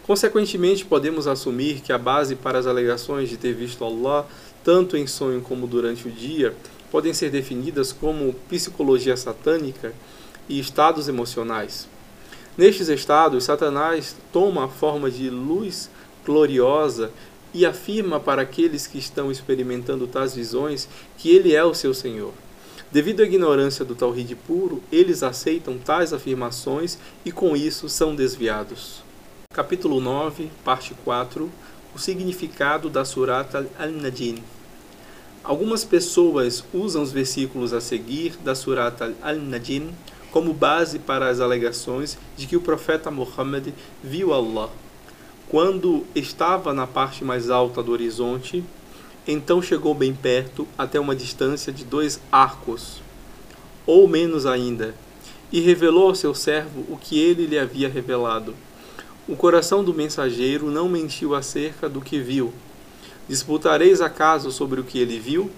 Consequentemente, 0.03 0.85
podemos 0.85 1.27
assumir 1.27 1.81
que 1.81 1.93
a 1.93 1.99
base 1.99 2.35
para 2.35 2.59
as 2.59 2.67
alegações 2.67 3.31
de 3.31 3.39
ter 3.39 3.55
visto 3.55 3.85
Allah, 3.85 4.27
tanto 4.63 4.97
em 4.97 5.07
sonho 5.07 5.41
como 5.41 5.67
durante 5.67 6.09
o 6.09 6.11
dia, 6.11 6.55
podem 6.93 7.15
ser 7.15 7.31
definidas 7.31 7.91
como 7.91 8.35
psicologia 8.51 9.17
satânica 9.17 9.95
e 10.47 10.61
estados 10.61 11.09
emocionais. 11.09 11.89
Nestes 12.57 12.91
estados, 12.91 13.45
Satanás 13.45 14.15
toma 14.31 14.67
a 14.67 14.69
forma 14.69 15.11
de 15.11 15.31
luz 15.31 15.89
gloriosa 16.23 17.11
e 17.55 17.65
afirma 17.65 18.21
para 18.21 18.43
aqueles 18.43 18.87
que 18.87 18.99
estão 18.99 19.33
experimentando 19.33 20.07
tais 20.07 20.35
visões 20.35 20.87
que 21.17 21.31
ele 21.31 21.55
é 21.55 21.65
o 21.65 21.73
seu 21.73 21.95
Senhor. 21.95 22.35
Devido 22.91 23.23
à 23.23 23.25
ignorância 23.25 23.87
do 23.87 23.95
Tawhid 23.95 24.35
puro, 24.47 24.83
eles 24.93 25.23
aceitam 25.23 25.79
tais 25.79 26.13
afirmações 26.13 26.99
e 27.25 27.33
com 27.33 27.57
isso 27.57 27.89
são 27.89 28.15
desviados. 28.15 29.03
Capítulo 29.55 29.99
9, 29.99 30.51
parte 30.63 30.95
4 31.03 31.51
O 31.95 31.99
significado 31.99 32.91
da 32.91 33.03
Surata 33.03 33.67
Al-Najin. 33.79 34.43
Algumas 35.45 35.85
pessoas 35.85 36.63
usam 36.73 37.03
os 37.03 37.11
versículos 37.11 37.73
a 37.73 37.81
seguir 37.81 38.37
da 38.45 38.55
Surata 38.55 39.13
Al-Najin 39.21 39.91
como 40.31 40.53
base 40.53 41.01
para 41.01 41.29
as 41.29 41.41
alegações 41.41 42.17
de 42.37 42.47
que 42.47 42.57
o 42.57 42.61
profeta 42.61 43.11
Muhammad 43.11 43.71
viu 44.05 44.33
Allah. 44.33 44.71
Quando 45.49 46.07
estava 46.15 46.73
na 46.73 46.87
parte 46.87 47.25
mais 47.25 47.51
alta 47.51 47.83
do 47.83 47.91
horizonte, 47.91 48.63
então 49.27 49.61
chegou 49.61 49.95
bem 49.95 50.15
perto, 50.15 50.67
até 50.79 51.01
uma 51.01 51.15
distância 51.15 51.73
de 51.73 51.85
dois 51.85 52.21
arcos, 52.31 53.03
ou 53.85 54.07
menos 54.07 54.47
ainda, 54.47 54.95
e 55.53 55.61
revelou 55.61 56.09
ao 56.09 56.15
seu 56.15 56.35
servo 56.35 56.87
o 56.89 56.97
que 56.97 57.19
ele 57.19 57.47
lhe 57.47 57.59
havia 57.59 57.89
revelado. 57.89 58.55
O 59.29 59.35
coração 59.35 59.83
do 59.83 59.93
mensageiro 59.93 60.71
não 60.71 60.89
mentiu 60.89 61.35
acerca 61.35 61.89
do 61.89 62.01
que 62.01 62.21
viu. 62.21 62.53
Disputareis 63.29 64.01
acaso 64.01 64.51
sobre 64.51 64.81
o 64.81 64.85
que 64.85 64.99
ele 64.99 65.19
viu? 65.19 65.51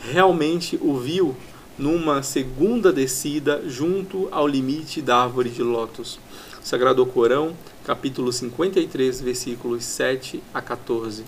Realmente 0.00 0.78
o 0.82 0.96
viu 0.96 1.36
numa 1.78 2.22
segunda 2.22 2.92
descida 2.92 3.62
junto 3.66 4.28
ao 4.30 4.46
limite 4.46 5.00
da 5.00 5.22
árvore 5.22 5.50
de 5.50 5.62
lótus. 5.62 6.18
Sagrado 6.62 7.04
Corão, 7.06 7.56
capítulo 7.84 8.32
53, 8.32 9.20
versículos 9.20 9.84
7 9.84 10.42
a 10.52 10.60
14. 10.60 11.24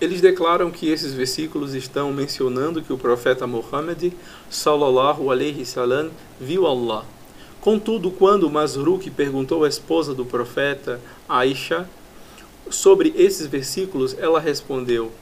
Eles 0.00 0.20
declaram 0.20 0.70
que 0.70 0.90
esses 0.90 1.14
versículos 1.14 1.74
estão 1.74 2.12
mencionando 2.12 2.82
que 2.82 2.92
o 2.92 2.98
profeta 2.98 3.46
Muhammad 3.46 4.12
sallallahu 4.50 5.30
alaihi 5.30 5.64
salam 5.64 6.10
viu 6.38 6.66
Allah 6.66 7.06
Contudo, 7.66 8.12
quando 8.12 8.48
Masruk 8.48 9.10
perguntou 9.10 9.64
à 9.64 9.68
esposa 9.68 10.14
do 10.14 10.24
profeta, 10.24 11.00
Aisha, 11.28 11.84
sobre 12.70 13.12
esses 13.16 13.46
versículos, 13.46 14.16
ela 14.18 14.40
respondeu: 14.40 15.12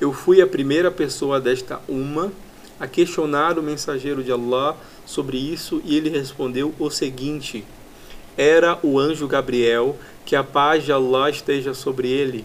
Eu 0.00 0.12
fui 0.12 0.40
a 0.40 0.46
primeira 0.46 0.90
pessoa 0.90 1.40
desta 1.40 1.80
uma 1.88 2.32
a 2.78 2.86
questionar 2.86 3.58
o 3.58 3.62
mensageiro 3.62 4.24
de 4.24 4.32
Allah 4.32 4.76
sobre 5.06 5.36
isso 5.38 5.80
e 5.84 5.96
ele 5.96 6.10
respondeu 6.10 6.74
o 6.78 6.90
seguinte: 6.90 7.64
Era 8.36 8.78
o 8.82 8.98
anjo 8.98 9.26
Gabriel, 9.26 9.96
que 10.24 10.34
a 10.34 10.42
paz 10.42 10.84
de 10.84 10.92
Allah 10.92 11.30
esteja 11.30 11.74
sobre 11.74 12.08
ele. 12.08 12.44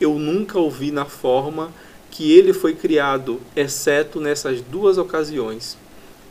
Eu 0.00 0.18
nunca 0.18 0.58
o 0.58 0.70
vi 0.70 0.90
na 0.90 1.04
forma 1.04 1.72
que 2.10 2.32
ele 2.32 2.52
foi 2.52 2.74
criado, 2.74 3.40
exceto 3.54 4.20
nessas 4.20 4.60
duas 4.60 4.98
ocasiões. 4.98 5.76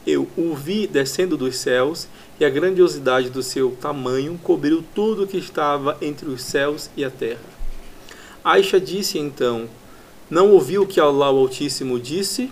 Eu 0.05 0.27
o 0.37 0.55
vi 0.55 0.87
descendo 0.87 1.35
dos 1.35 1.57
céus 1.57 2.07
e 2.39 2.45
a 2.45 2.49
grandiosidade 2.49 3.29
do 3.29 3.43
seu 3.43 3.71
tamanho 3.81 4.39
cobriu 4.43 4.83
tudo 4.93 5.23
o 5.23 5.27
que 5.27 5.37
estava 5.37 5.97
entre 6.01 6.29
os 6.29 6.41
céus 6.41 6.89
e 6.95 7.03
a 7.03 7.09
terra. 7.09 7.41
Aisha 8.43 8.79
disse 8.79 9.17
então: 9.17 9.67
Não 10.29 10.51
ouviu 10.51 10.83
o 10.83 10.87
que 10.87 10.99
Allah 10.99 11.31
o 11.31 11.39
Altíssimo 11.39 11.99
disse? 11.99 12.51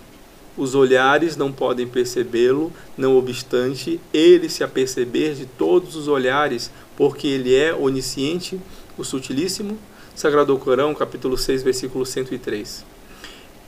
Os 0.58 0.74
olhares 0.74 1.36
não 1.36 1.52
podem 1.52 1.86
percebê-lo, 1.86 2.72
não 2.98 3.18
obstante, 3.18 4.00
ele 4.14 4.48
se 4.48 4.64
aperceber 4.64 5.34
de 5.34 5.46
todos 5.46 5.98
os 5.98 6.08
olhares, 6.08 6.72
porque 6.96 7.28
ele 7.28 7.54
é 7.54 7.74
onisciente, 7.74 8.60
o 8.98 9.04
Sutilíssimo. 9.04 9.78
Sagrado 10.16 10.58
Corão, 10.58 10.96
capítulo 10.96 11.38
6, 11.38 11.62
versículo 11.62 12.06
103. 12.06 12.86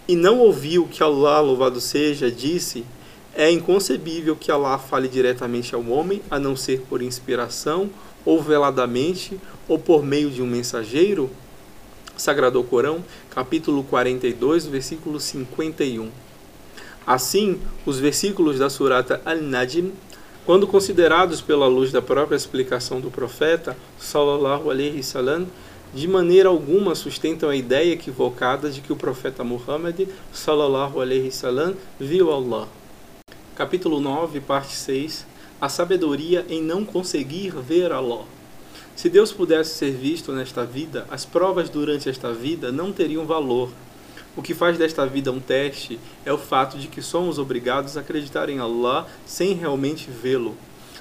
E 0.08 0.16
não 0.16 0.40
ouviu 0.40 0.88
que 0.88 1.04
Allah, 1.04 1.42
louvado 1.42 1.82
seja, 1.82 2.32
disse: 2.32 2.86
é 3.38 3.52
inconcebível 3.52 4.36
que 4.36 4.52
Allah 4.52 4.80
fale 4.80 5.08
diretamente 5.08 5.76
ao 5.76 5.88
homem, 5.88 6.24
a 6.30 6.40
não 6.40 6.56
ser 6.56 6.82
por 6.90 7.04
inspiração, 7.04 7.88
ou 8.26 8.42
veladamente, 8.42 9.40
ou 9.68 9.78
por 9.78 10.04
meio 10.04 10.32
de 10.32 10.42
um 10.42 10.48
mensageiro? 10.48 11.30
Sagrado 12.18 12.64
Corão, 12.64 13.06
capítulo 13.30 13.84
42, 13.84 14.66
versículo 14.66 15.20
51. 15.20 16.10
Assim, 17.06 17.60
os 17.86 18.00
versículos 18.00 18.58
da 18.58 18.72
Surata 18.72 19.22
Al-Najm, 19.24 19.92
quando 20.44 20.66
considerados 20.66 21.40
pela 21.40 21.68
luz 21.68 21.92
da 21.92 22.02
própria 22.02 22.36
explicação 22.36 23.00
do 23.00 23.12
profeta, 23.12 23.78
sallallahu 24.00 24.72
alaihi 24.72 25.04
salam, 25.04 25.46
de 25.94 26.08
maneira 26.08 26.50
alguma 26.50 26.96
sustentam 26.96 27.50
a 27.50 27.56
ideia 27.56 27.94
equivocada 27.94 28.72
de 28.72 28.82
que 28.82 28.92
o 28.92 28.96
profeta 28.96 29.44
Muhammad, 29.44 30.08
sallallahu 30.34 31.00
alaihi 31.00 31.32
salam, 31.32 31.76
viu 32.00 32.32
Allah. 32.32 32.68
Capítulo 33.58 34.00
9, 34.00 34.40
parte 34.42 34.76
6 34.76 35.26
A 35.60 35.68
sabedoria 35.68 36.46
em 36.48 36.62
não 36.62 36.86
conseguir 36.86 37.56
ver 37.56 37.92
Allah. 37.92 38.24
Se 38.96 39.10
Deus 39.10 39.32
pudesse 39.32 39.74
ser 39.74 39.94
visto 39.94 40.32
nesta 40.32 40.64
vida, 40.64 41.08
as 41.10 41.26
provas 41.26 41.68
durante 41.68 42.08
esta 42.08 42.32
vida 42.32 42.72
não 42.72 42.92
teriam 42.92 43.26
valor. 43.26 43.72
O 44.36 44.44
que 44.44 44.54
faz 44.54 44.78
desta 44.78 45.08
vida 45.08 45.32
um 45.32 45.40
teste 45.40 46.00
é 46.24 46.32
o 46.32 46.38
fato 46.38 46.78
de 46.78 46.88
que 46.88 47.02
somos 47.02 47.40
obrigados 47.40 47.98
a 47.98 48.02
acreditar 48.02 48.48
em 48.48 48.60
Allah 48.60 49.08
sem 49.26 49.56
realmente 49.56 50.08
vê-lo. 50.12 50.56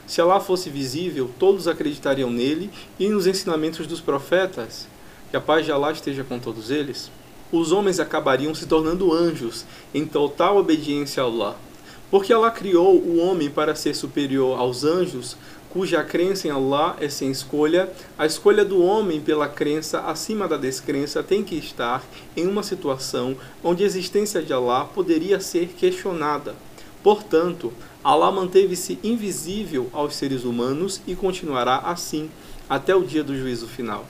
Se 0.07 0.23
Allah 0.23 0.41
fosse 0.41 0.71
visível, 0.71 1.31
todos 1.39 1.69
acreditariam 1.69 2.31
nele 2.31 2.71
e 2.99 3.07
nos 3.11 3.27
ensinamentos 3.27 3.87
dos 3.87 4.01
profetas. 4.01 4.89
Que 5.31 5.37
a 5.37 5.43
paz 5.43 5.67
de 5.67 5.73
Allah 5.73 5.93
esteja 5.93 6.25
com 6.25 6.39
todos 6.39 6.71
eles. 6.71 7.11
Os 7.53 7.71
homens 7.71 8.01
acabariam 8.01 8.55
se 8.55 8.65
tornando 8.65 9.13
anjos 9.13 9.67
em 9.93 10.07
total 10.07 10.57
obediência 10.57 11.23
a 11.23 11.27
Allah. 11.27 11.66
Porque 12.11 12.33
Allah 12.33 12.51
criou 12.51 12.97
o 12.97 13.19
homem 13.19 13.51
para 13.51 13.75
ser 13.75 13.95
superior 13.95 14.59
aos 14.59 14.85
anjos, 14.85 15.37
cuja 15.71 16.03
crença 16.05 16.47
em 16.49 16.51
Allah 16.51 16.97
é 17.01 17.09
sem 17.09 17.31
escolha, 17.31 17.93
a 18.17 18.25
escolha 18.25 18.65
do 18.65 18.83
homem 18.83 19.21
pela 19.21 19.49
crença 19.49 20.01
acima 20.01 20.47
da 20.47 20.57
descrença 20.57 21.23
tem 21.23 21.43
que 21.43 21.57
estar 21.57 22.05
em 22.37 22.47
uma 22.47 22.63
situação 22.63 23.37
onde 23.63 23.83
a 23.83 23.87
existência 23.87 24.41
de 24.41 24.53
Allah 24.53 24.85
poderia 24.85 25.41
ser 25.41 25.69
questionada. 25.69 26.55
Portanto, 27.03 27.73
Allah 28.03 28.31
manteve-se 28.31 28.99
invisível 29.03 29.91
aos 29.93 30.15
seres 30.15 30.45
humanos 30.45 31.01
e 31.07 31.15
continuará 31.15 31.79
assim, 31.79 32.31
até 32.69 32.95
o 32.95 33.05
dia 33.05 33.23
do 33.23 33.37
juízo 33.37 33.67
final. 33.67 34.07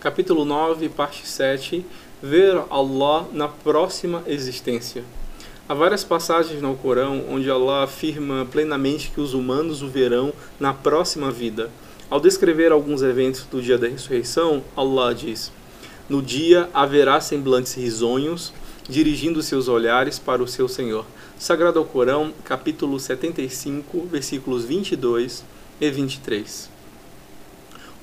Capítulo 0.00 0.44
9, 0.44 0.88
parte 0.90 1.26
7 1.26 1.84
Ver 2.22 2.62
Allah 2.68 3.26
na 3.32 3.48
próxima 3.48 4.22
existência. 4.26 5.04
Há 5.68 5.74
várias 5.74 6.02
passagens 6.02 6.62
no 6.62 6.74
Corão 6.74 7.26
onde 7.28 7.50
Allah 7.50 7.84
afirma 7.84 8.48
plenamente 8.50 9.10
que 9.10 9.20
os 9.20 9.34
humanos 9.34 9.82
o 9.82 9.88
verão 9.88 10.32
na 10.58 10.72
próxima 10.72 11.30
vida. 11.30 11.70
Ao 12.08 12.18
descrever 12.18 12.72
alguns 12.72 13.02
eventos 13.02 13.42
do 13.42 13.60
dia 13.60 13.76
da 13.76 13.86
ressurreição, 13.86 14.64
Allah 14.74 15.14
diz: 15.14 15.52
No 16.08 16.22
dia 16.22 16.70
haverá 16.72 17.20
semblantes 17.20 17.74
risonhos, 17.74 18.50
dirigindo 18.88 19.42
seus 19.42 19.68
olhares 19.68 20.18
para 20.18 20.42
o 20.42 20.48
seu 20.48 20.68
Senhor. 20.68 21.04
Sagrado 21.38 21.84
Corão, 21.84 22.32
capítulo 22.46 22.98
75, 22.98 24.06
versículos 24.06 24.64
22 24.64 25.44
e 25.78 25.90
23. 25.90 26.70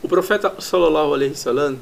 O 0.04 0.08
profeta 0.08 0.54
sallallahu 0.60 1.16
alaihi 1.16 1.32
wasallam 1.32 1.80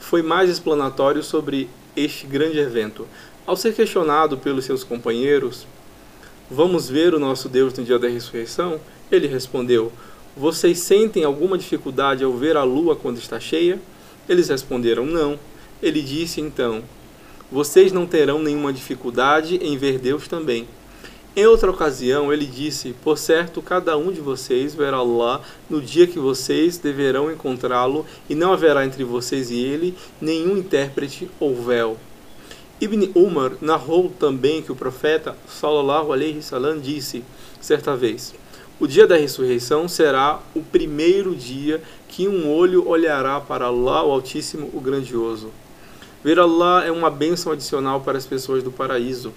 foi 0.00 0.20
mais 0.20 0.50
explanatório 0.50 1.22
sobre 1.22 1.70
este 1.94 2.26
grande 2.26 2.58
evento. 2.58 3.06
Ao 3.48 3.56
ser 3.56 3.74
questionado 3.74 4.36
pelos 4.36 4.66
seus 4.66 4.84
companheiros, 4.84 5.66
vamos 6.50 6.86
ver 6.90 7.14
o 7.14 7.18
nosso 7.18 7.48
Deus 7.48 7.72
no 7.72 7.82
dia 7.82 7.98
da 7.98 8.06
ressurreição? 8.06 8.78
Ele 9.10 9.26
respondeu: 9.26 9.90
Vocês 10.36 10.80
sentem 10.80 11.24
alguma 11.24 11.56
dificuldade 11.56 12.22
ao 12.22 12.34
ver 12.34 12.58
a 12.58 12.62
lua 12.62 12.94
quando 12.94 13.16
está 13.16 13.40
cheia? 13.40 13.80
Eles 14.28 14.50
responderam: 14.50 15.06
Não. 15.06 15.38
Ele 15.82 16.02
disse 16.02 16.42
então: 16.42 16.82
Vocês 17.50 17.90
não 17.90 18.06
terão 18.06 18.38
nenhuma 18.38 18.70
dificuldade 18.70 19.56
em 19.62 19.78
ver 19.78 19.98
Deus 19.98 20.28
também. 20.28 20.68
Em 21.34 21.46
outra 21.46 21.70
ocasião, 21.70 22.30
ele 22.30 22.44
disse: 22.44 22.94
Por 23.02 23.16
certo, 23.16 23.62
cada 23.62 23.96
um 23.96 24.12
de 24.12 24.20
vocês 24.20 24.74
verá 24.74 24.98
Allah 24.98 25.40
no 25.70 25.80
dia 25.80 26.06
que 26.06 26.18
vocês 26.18 26.76
deverão 26.76 27.32
encontrá-lo, 27.32 28.04
e 28.28 28.34
não 28.34 28.52
haverá 28.52 28.84
entre 28.84 29.04
vocês 29.04 29.50
e 29.50 29.58
ele 29.58 29.94
nenhum 30.20 30.58
intérprete 30.58 31.30
ou 31.40 31.56
véu. 31.56 31.96
Ibn 32.80 33.10
Umar 33.16 33.54
narrou 33.60 34.08
também 34.08 34.62
que 34.62 34.70
o 34.70 34.76
profeta 34.76 35.36
sallallahu 35.48 36.12
alaihi 36.12 36.36
wasallam 36.36 36.78
disse 36.78 37.24
certa 37.60 37.96
vez: 37.96 38.32
O 38.78 38.86
dia 38.86 39.04
da 39.04 39.16
ressurreição 39.16 39.88
será 39.88 40.40
o 40.54 40.62
primeiro 40.62 41.34
dia 41.34 41.82
que 42.06 42.28
um 42.28 42.48
olho 42.48 42.88
olhará 42.88 43.40
para 43.40 43.66
Allah, 43.66 44.04
o 44.04 44.12
Altíssimo, 44.12 44.70
o 44.72 44.80
Grandioso. 44.80 45.50
Ver 46.22 46.38
Allah 46.38 46.84
é 46.84 46.92
uma 46.92 47.10
bênção 47.10 47.50
adicional 47.50 48.00
para 48.00 48.16
as 48.16 48.26
pessoas 48.26 48.62
do 48.62 48.70
paraíso. 48.70 49.32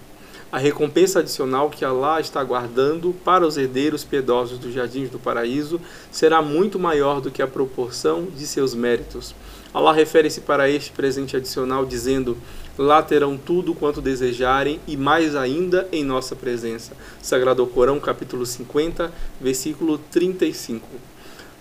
A 0.52 0.60
recompensa 0.60 1.20
adicional 1.20 1.70
que 1.70 1.84
Allah 1.86 2.20
está 2.20 2.44
guardando 2.44 3.16
para 3.24 3.48
os 3.48 3.58
herdeiros 3.58 4.04
piedosos 4.04 4.60
dos 4.60 4.74
jardins 4.74 5.10
do 5.10 5.18
paraíso 5.18 5.82
será 6.12 6.42
muito 6.42 6.78
maior 6.78 7.22
do 7.22 7.32
que 7.32 7.42
a 7.42 7.48
proporção 7.48 8.26
de 8.26 8.46
seus 8.46 8.76
méritos. 8.76 9.34
Allah 9.74 9.94
refere-se 9.94 10.42
para 10.42 10.70
este 10.70 10.92
presente 10.92 11.38
adicional 11.38 11.86
dizendo: 11.86 12.38
Lá 12.78 13.04
terão 13.04 13.38
tudo 13.38 13.74
quanto 13.74 14.02
desejarem 14.02 14.80
e 14.88 14.96
mais 14.96 15.36
ainda 15.36 15.88
em 15.92 16.04
nossa 16.04 16.36
presença. 16.36 16.94
Sagrado 17.22 17.66
Corão, 17.68 18.00
capítulo 18.00 18.46
50, 18.46 19.12
versículo 19.40 19.98
35. 20.10 20.88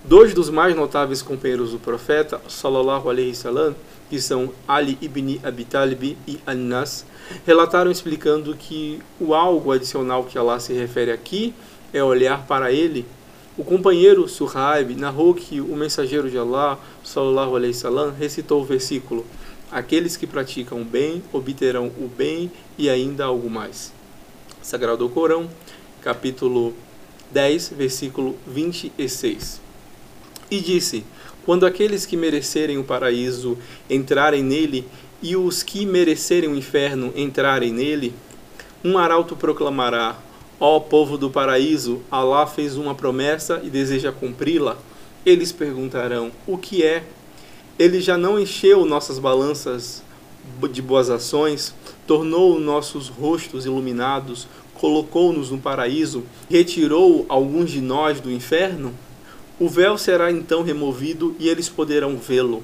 Dois 0.05 0.33
dos 0.33 0.49
mais 0.49 0.75
notáveis 0.75 1.21
companheiros 1.21 1.73
do 1.73 1.79
profeta, 1.79 2.41
sallallahu 2.49 3.11
alaihi 3.11 3.31
wasallam, 3.31 3.75
que 4.09 4.21
são 4.21 4.51
Ali 4.67 4.97
ibn 5.03 5.39
Abi 5.43 5.65
Talib 5.65 6.17
e 6.27 6.41
Anas, 6.47 7.05
relataram 7.45 7.91
explicando 7.91 8.55
que 8.55 9.01
o 9.21 9.35
algo 9.35 9.73
adicional 9.73 10.25
que 10.25 10.39
Allah 10.39 10.59
se 10.59 10.73
refere 10.73 11.11
aqui 11.11 11.53
é 11.93 12.03
olhar 12.03 12.47
para 12.47 12.73
ele. 12.73 13.05
O 13.59 13.65
companheiro 13.65 14.27
Suhaib 14.27 14.95
narrou 14.97 15.35
que 15.35 15.61
o 15.61 15.77
mensageiro 15.77 16.31
de 16.31 16.39
Allah, 16.39 16.79
sallallahu 17.05 17.57
alaihi 17.57 17.75
wasallam, 17.75 18.15
recitou 18.19 18.63
o 18.63 18.65
versículo: 18.65 19.27
Aqueles 19.71 20.17
que 20.17 20.27
praticam 20.27 20.83
o 20.83 20.85
bem 20.85 21.23
obterão 21.33 21.93
o 21.99 22.09
bem 22.09 22.51
e 22.77 22.91
ainda 22.91 23.27
algo 23.27 23.49
mais. 23.49 23.93
Sagrado 24.61 25.09
Corão, 25.09 25.49
capítulo 26.03 26.75
10, 27.31 27.75
versículo 27.77 28.37
26. 28.49 29.61
E 30.51 30.61
disse: 30.61 31.05
Quando 31.45 31.67
aqueles 31.67 32.05
que 32.05 32.17
merecerem 32.17 32.79
o 32.79 32.85
paraíso 32.85 33.57
entrarem 33.89 34.43
nele 34.43 34.85
e 35.23 35.37
os 35.37 35.63
que 35.63 35.87
merecerem 35.87 36.51
o 36.51 36.57
inferno 36.57 37.13
entrarem 37.15 37.73
nele, 37.73 38.13
um 38.85 38.99
arauto 38.99 39.37
proclamará: 39.37 40.19
Ó 40.59 40.81
povo 40.81 41.17
do 41.17 41.31
paraíso, 41.31 42.03
Alá 42.11 42.45
fez 42.45 42.77
uma 42.77 42.95
promessa 42.97 43.61
e 43.63 43.71
deseja 43.71 44.11
cumpri-la. 44.11 44.77
Eles 45.25 45.53
perguntarão: 45.53 46.33
O 46.45 46.59
que 46.59 46.83
é? 46.83 47.05
Ele 47.79 48.01
já 48.01 48.17
não 48.17 48.39
encheu 48.39 48.85
nossas 48.85 49.19
balanças 49.19 50.03
de 50.71 50.83
boas 50.83 51.11
ações, 51.11 51.75
tornou 52.07 52.59
nossos 52.59 53.09
rostos 53.09 53.67
iluminados, 53.67 54.47
colocou-nos 54.75 55.51
no 55.51 55.59
paraíso, 55.59 56.25
retirou 56.49 57.27
alguns 57.29 57.71
de 57.71 57.81
nós 57.81 58.21
do 58.21 58.31
inferno? 58.31 58.95
O 59.59 59.69
véu 59.69 59.99
será 59.99 60.31
então 60.31 60.63
removido 60.63 61.37
e 61.39 61.49
eles 61.49 61.69
poderão 61.69 62.17
vê-lo. 62.17 62.63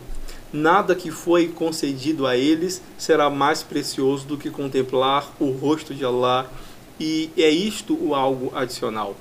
Nada 0.53 0.95
que 0.95 1.11
foi 1.11 1.49
concedido 1.49 2.27
a 2.27 2.37
eles 2.37 2.81
será 2.97 3.29
mais 3.29 3.63
precioso 3.63 4.27
do 4.27 4.39
que 4.39 4.49
contemplar 4.49 5.31
o 5.39 5.51
rosto 5.51 5.95
de 5.95 6.05
Allah, 6.05 6.51
e 6.99 7.31
é 7.37 7.51
isto 7.51 7.99
o 8.01 8.15
algo 8.15 8.51
adicional. 8.55 9.15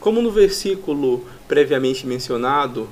Como 0.00 0.20
no 0.20 0.32
versículo 0.32 1.24
previamente 1.46 2.04
mencionado, 2.06 2.88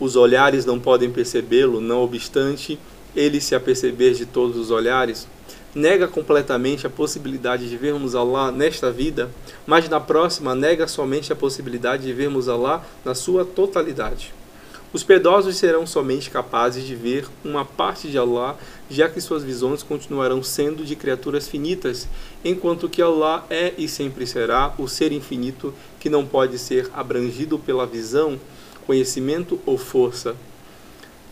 os 0.00 0.16
olhares 0.16 0.64
não 0.64 0.80
podem 0.80 1.10
percebê-lo, 1.10 1.80
não 1.80 2.02
obstante 2.02 2.78
ele 3.14 3.40
se 3.40 3.54
aperceber 3.54 4.14
de 4.14 4.24
todos 4.24 4.56
os 4.56 4.70
olhares, 4.70 5.28
nega 5.74 6.08
completamente 6.08 6.86
a 6.86 6.90
possibilidade 6.90 7.68
de 7.68 7.76
vermos 7.76 8.14
Allah 8.14 8.50
nesta 8.50 8.90
vida, 8.90 9.30
mas 9.66 9.88
na 9.88 10.00
próxima 10.00 10.54
nega 10.54 10.88
somente 10.88 11.32
a 11.32 11.36
possibilidade 11.36 12.04
de 12.04 12.12
vermos 12.12 12.48
Allah 12.48 12.84
na 13.04 13.14
sua 13.14 13.44
totalidade. 13.44 14.32
Os 14.92 15.04
piedosos 15.04 15.56
serão 15.56 15.86
somente 15.86 16.30
capazes 16.30 16.84
de 16.84 16.96
ver 16.96 17.24
uma 17.44 17.64
parte 17.64 18.08
de 18.08 18.18
Allah, 18.18 18.58
já 18.90 19.08
que 19.08 19.20
suas 19.20 19.44
visões 19.44 19.84
continuarão 19.84 20.42
sendo 20.42 20.84
de 20.84 20.96
criaturas 20.96 21.46
finitas, 21.46 22.08
enquanto 22.44 22.88
que 22.88 23.00
Allah 23.00 23.46
é 23.48 23.72
e 23.78 23.86
sempre 23.86 24.26
será 24.26 24.74
o 24.78 24.88
ser 24.88 25.12
infinito 25.12 25.72
que 26.00 26.10
não 26.10 26.26
pode 26.26 26.58
ser 26.58 26.90
abrangido 26.92 27.56
pela 27.56 27.86
visão 27.86 28.36
conhecimento 28.90 29.60
ou 29.64 29.78
força. 29.78 30.34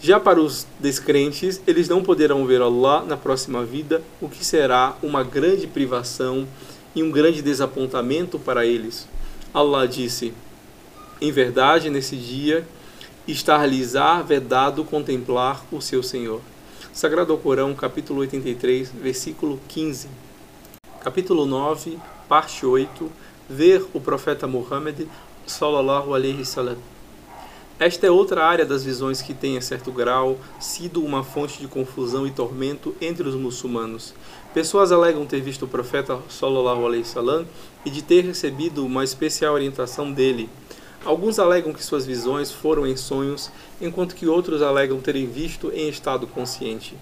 Já 0.01 0.21
para 0.21 0.41
os 0.41 0.65
descrentes, 0.79 1.61
eles 1.67 1.89
não 1.89 2.05
poderão 2.05 2.47
ver 2.47 2.63
Allah 2.63 3.05
na 3.05 3.17
próxima 3.17 3.65
vida, 3.65 4.01
o 4.21 4.29
que 4.29 4.45
será 4.45 4.97
uma 5.03 5.25
grande 5.25 5.67
privação 5.67 6.47
e 6.95 7.03
um 7.03 7.11
grande 7.11 7.43
desapontamento 7.43 8.39
para 8.39 8.65
eles. 8.65 9.09
Allah 9.53 9.89
disse: 9.89 10.33
Em 11.21 11.33
verdade, 11.33 11.91
nesse 11.91 12.15
dia 12.15 12.65
estar-lhes 13.27 13.95
vedado 14.25 14.85
contemplar 14.85 15.65
o 15.73 15.81
seu 15.81 16.01
Senhor. 16.01 16.41
Sagrado 16.93 17.37
Corão, 17.39 17.75
capítulo 17.75 18.21
83, 18.21 18.93
versículo 18.93 19.59
15. 19.67 20.07
Capítulo 21.01 21.45
9, 21.45 21.99
parte 22.29 22.65
8. 22.65 23.11
Ver 23.51 23.85
o 23.93 24.01
profeta 24.01 24.47
Muhammad 24.47 25.09
sallallahu 25.45 26.15
alaihi 26.15 26.39
wasallam. 26.39 26.98
Esta 27.81 28.09
é 28.09 28.11
outra 28.11 28.45
área 28.45 28.67
das 28.67 28.83
visões 28.83 29.23
que 29.23 29.33
tem, 29.33 29.57
em 29.57 29.61
certo 29.61 29.93
grau, 29.93 30.37
sido 30.59 31.01
uma 31.05 31.23
fonte 31.23 31.61
de 31.61 31.69
confusão 31.69 32.27
e 32.27 32.31
tormento 32.33 32.93
entre 33.01 33.29
os 33.29 33.37
muçulmanos. 33.37 34.15
Pessoas 34.53 34.91
alegam 34.91 35.25
ter 35.25 35.41
visto 35.41 35.65
o 35.65 35.69
profeta 35.69 36.19
sallallahu 36.29 36.85
alaihi 36.85 37.05
wasallam 37.05 37.47
e 37.85 37.91
de 37.91 38.03
ter 38.03 38.25
recebido 38.25 38.85
uma 38.85 39.05
especial 39.05 39.55
orientação 39.55 40.11
dele. 40.11 40.51
Alguns 41.05 41.39
alegam 41.39 41.73
que 41.73 41.85
suas 41.85 42.05
visões 42.05 42.51
foram 42.51 42.85
em 42.85 42.97
sonhos, 42.97 43.49
enquanto 43.81 44.17
que 44.17 44.27
outros 44.27 44.61
alegam 44.61 44.99
terem 44.99 45.29
visto 45.29 45.71
em 45.73 45.89
estado 45.89 46.27
consciente. 46.27 46.97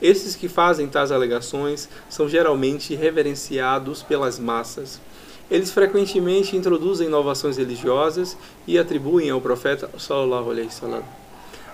Esses 0.00 0.36
que 0.36 0.46
fazem 0.46 0.86
tais 0.88 1.10
alegações 1.10 1.88
são 2.10 2.28
geralmente 2.28 2.94
reverenciados 2.94 4.02
pelas 4.02 4.38
massas. 4.38 5.00
Eles 5.50 5.70
frequentemente 5.70 6.56
introduzem 6.56 7.08
inovações 7.08 7.56
religiosas 7.56 8.36
e 8.66 8.78
atribuem 8.78 9.30
ao 9.30 9.40
profeta 9.40 9.88
sallallahu 9.98 10.50
alaihi 10.50 10.66
wasallam. 10.66 11.02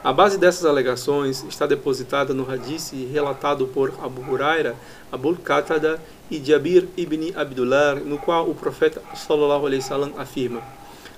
A 0.05 0.13
base 0.13 0.39
dessas 0.39 0.65
alegações 0.65 1.43
está 1.49 1.67
depositada 1.67 2.33
no 2.33 2.49
hadith 2.49 2.93
relatado 3.11 3.67
por 3.67 3.93
Abu 4.03 4.21
Huraira, 4.31 4.77
Abu 5.11 5.35
Qatada 5.37 6.01
e 6.31 6.45
Jabir 6.45 6.87
ibn 6.97 7.33
Abdullah, 7.35 7.95
no 7.97 8.19
qual 8.19 8.49
o 8.49 8.55
profeta 8.55 9.03
sallallahu 9.15 9.67
alaihi 9.67 9.83
wasallam 9.83 10.13
afirma: 10.19 10.63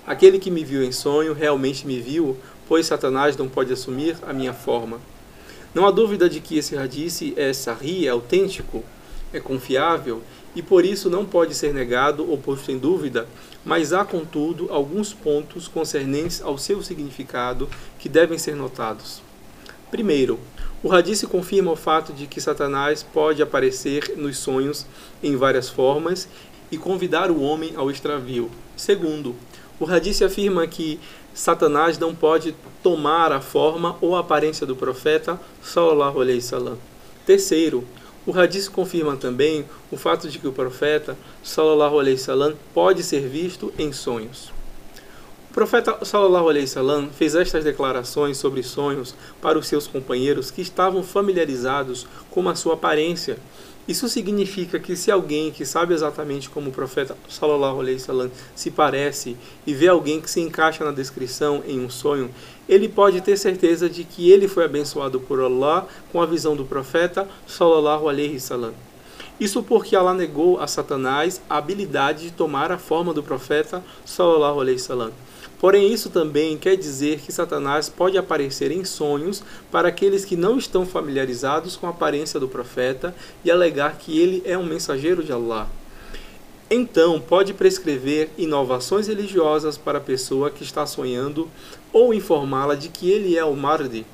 Aquele 0.07 0.39
que 0.39 0.51
me 0.51 0.65
viu 0.65 0.83
em 0.83 0.93
sonho 0.93 1.35
realmente 1.35 1.87
me 1.87 2.01
viu, 2.01 2.39
pois 2.69 2.87
Satanás 2.87 3.37
não 3.37 3.49
pode 3.49 3.73
assumir 3.73 4.17
a 4.23 4.33
minha 4.33 4.55
forma. 4.55 4.99
Não 5.75 5.85
há 5.85 5.91
dúvida 5.91 6.27
de 6.27 6.41
que 6.41 6.57
esse 6.57 6.75
hadith 6.75 7.35
é 7.37 7.53
sahih, 7.53 8.07
é 8.07 8.11
autêntico, 8.11 8.83
é 9.33 9.41
confiável 9.41 10.23
e 10.57 10.63
por 10.63 10.87
isso 10.87 11.11
não 11.11 11.27
pode 11.27 11.55
ser 11.55 11.75
negado 11.75 12.29
ou 12.29 12.39
posto 12.39 12.73
em 12.73 12.79
dúvida, 12.79 13.29
mas 13.63 13.93
há, 13.93 14.07
contudo, 14.07 14.69
alguns 14.73 15.13
pontos 15.13 15.69
concernentes 15.69 16.41
ao 16.41 16.57
seu 16.57 16.83
significado 16.83 17.69
que 17.99 18.09
devem 18.09 18.39
ser 18.39 18.57
notados. 18.57 19.21
Primeiro, 19.91 20.41
o 20.83 20.91
hadith 20.91 21.27
confirma 21.27 21.73
o 21.73 21.77
fato 21.77 22.13
de 22.13 22.27
que 22.27 22.41
Satanás 22.41 23.03
pode 23.03 23.43
aparecer 23.43 24.15
nos 24.17 24.39
sonhos 24.39 24.87
em 25.23 25.37
várias 25.37 25.69
formas 25.69 26.27
e 26.73 26.79
convidar 26.79 27.31
o 27.31 27.43
homem 27.43 27.75
ao 27.77 27.91
extravio. 27.91 28.51
Segundo, 28.77 29.37
o 29.79 29.85
hadith 29.85 30.23
afirma 30.23 30.67
que 30.67 30.99
Satanás 31.35 31.99
não 31.99 32.15
pode 32.15 32.55
tomar 32.83 33.31
a 33.31 33.43
forma 33.43 33.97
ou 34.01 34.17
a 34.17 34.21
aparência 34.21 34.67
do 34.67 34.75
profeta 34.75 35.39
sallallahu 35.63 36.23
alaihi 36.23 36.39
wasallam. 36.39 36.79
Terceiro, 37.27 37.85
o 38.27 38.37
hadith 38.37 38.69
confirma 38.71 39.17
também 39.17 39.65
o 39.91 39.97
fato 39.97 40.29
de 40.29 40.39
que 40.39 40.49
o 40.49 40.53
profeta 40.53 41.17
sallallahu 41.45 42.01
alaihi 42.01 42.19
wasallam 42.19 42.55
pode 42.75 43.03
ser 43.05 43.21
visto 43.29 43.73
em 43.79 43.93
sonhos. 43.93 44.53
O 45.49 45.55
profeta 45.55 46.05
sallallahu 46.05 46.49
alaihi 46.49 46.65
wasallam 46.65 47.09
fez 47.11 47.37
estas 47.37 47.63
declarações 47.63 48.37
sobre 48.37 48.63
sonhos 48.65 49.15
para 49.41 49.59
os 49.59 49.69
seus 49.69 49.87
companheiros 49.87 50.51
que 50.51 50.61
estavam 50.61 51.03
familiarizados 51.05 52.07
com 52.31 52.47
a 52.49 52.55
sua 52.57 52.75
aparência 52.75 53.39
isso 53.89 54.09
significa 54.09 54.81
que 54.81 54.97
se 54.97 55.11
alguém 55.13 55.53
que 55.53 55.65
sabe 55.65 55.95
exatamente 55.95 56.51
como 56.51 56.71
o 56.71 56.73
profeta 56.73 57.17
sallallahu 57.29 57.81
alaihi 57.81 57.99
wasallam 57.99 58.31
se 58.55 58.71
parece 58.71 59.37
e 59.65 59.73
vê 59.73 59.87
alguém 59.87 60.21
que 60.21 60.31
se 60.31 60.41
encaixa 60.41 60.85
na 60.85 60.91
descrição 60.91 61.63
em 61.67 61.79
um 61.79 61.89
sonho, 61.89 62.31
ele 62.69 62.89
pode 62.89 63.21
ter 63.21 63.37
certeza 63.37 63.89
de 63.89 64.03
que 64.03 64.31
ele 64.31 64.49
foi 64.49 64.65
abençoado 64.65 65.21
por 65.21 65.41
Allah 65.41 65.87
com 66.11 66.21
a 66.21 66.27
visão 66.27 66.57
do 66.57 66.65
profeta 66.65 67.29
sallallahu 67.47 68.09
alaihi 68.09 68.35
wasallam. 68.35 68.75
Isso 69.39 69.63
porque 69.63 69.95
Allah 69.95 70.15
negou 70.15 70.59
a 70.59 70.67
Satanás 70.67 71.41
a 71.49 71.59
habilidade 71.59 72.25
de 72.25 72.31
tomar 72.33 72.73
a 72.73 72.79
forma 72.79 73.13
do 73.13 73.23
profeta 73.23 73.85
sallallahu 74.05 74.61
alaihi 74.61 74.79
wasallam. 74.79 75.13
Porém, 75.59 75.91
isso 75.91 76.11
também 76.11 76.59
quer 76.59 76.77
dizer 76.77 77.21
que 77.21 77.33
Satanás 77.33 77.89
pode 77.89 78.19
aparecer 78.19 78.71
em 78.71 78.85
sonhos 78.85 79.43
para 79.71 79.89
aqueles 79.89 80.25
que 80.25 80.37
não 80.37 80.59
estão 80.59 80.85
familiarizados 80.85 81.77
com 81.77 81.87
a 81.87 81.91
aparência 81.91 82.39
do 82.39 82.49
profeta 82.49 83.15
e 83.45 83.51
alegar 83.51 83.97
que 83.99 84.19
ele 84.19 84.43
é 84.45 84.59
um 84.59 84.67
mensageiro 84.67 85.25
de 85.25 85.33
Allah. 85.33 85.67
Então, 86.69 87.21
pode 87.21 87.55
prescrever 87.55 88.29
inovações 88.37 89.07
religiosas 89.07 89.79
para 89.79 89.99
a 89.99 90.01
pessoa 90.01 90.51
que 90.51 90.65
está 90.65 90.85
sonhando 90.85 91.49
ou 91.93 92.13
informá-la 92.13 92.75
de 92.75 92.89
que 92.89 93.09
ele 93.09 93.39
é 93.39 93.45
o 93.45 93.55
Mahdi, 93.55 94.05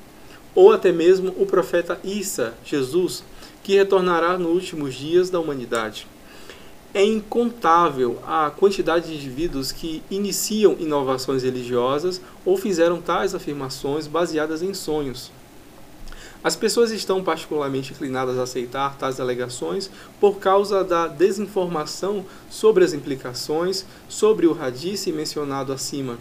ou 0.54 0.70
até 0.70 0.92
mesmo 0.92 1.34
o 1.38 1.46
profeta 1.46 1.98
Isa, 2.04 2.54
Jesus, 2.64 3.24
que 3.64 3.74
retornará 3.74 4.36
nos 4.36 4.52
últimos 4.52 4.94
dias 4.94 5.30
da 5.30 5.40
humanidade. 5.40 6.06
É 6.94 7.02
incontável 7.02 8.18
a 8.26 8.50
quantidade 8.50 9.08
de 9.08 9.14
indivíduos 9.14 9.72
que 9.72 10.02
iniciam 10.10 10.76
inovações 10.78 11.42
religiosas 11.42 12.20
ou 12.44 12.58
fizeram 12.58 13.00
tais 13.00 13.34
afirmações 13.34 14.06
baseadas 14.06 14.62
em 14.62 14.74
sonhos. 14.74 15.30
As 16.44 16.56
pessoas 16.56 16.90
estão 16.90 17.22
particularmente 17.22 17.92
inclinadas 17.92 18.36
a 18.36 18.42
aceitar 18.42 18.98
tais 18.98 19.20
alegações 19.20 19.90
por 20.20 20.38
causa 20.38 20.82
da 20.82 21.06
desinformação 21.06 22.26
sobre 22.50 22.84
as 22.84 22.92
implicações 22.92 23.86
sobre 24.08 24.46
o 24.46 24.60
hadith 24.60 25.06
mencionado 25.06 25.72
acima, 25.72 26.18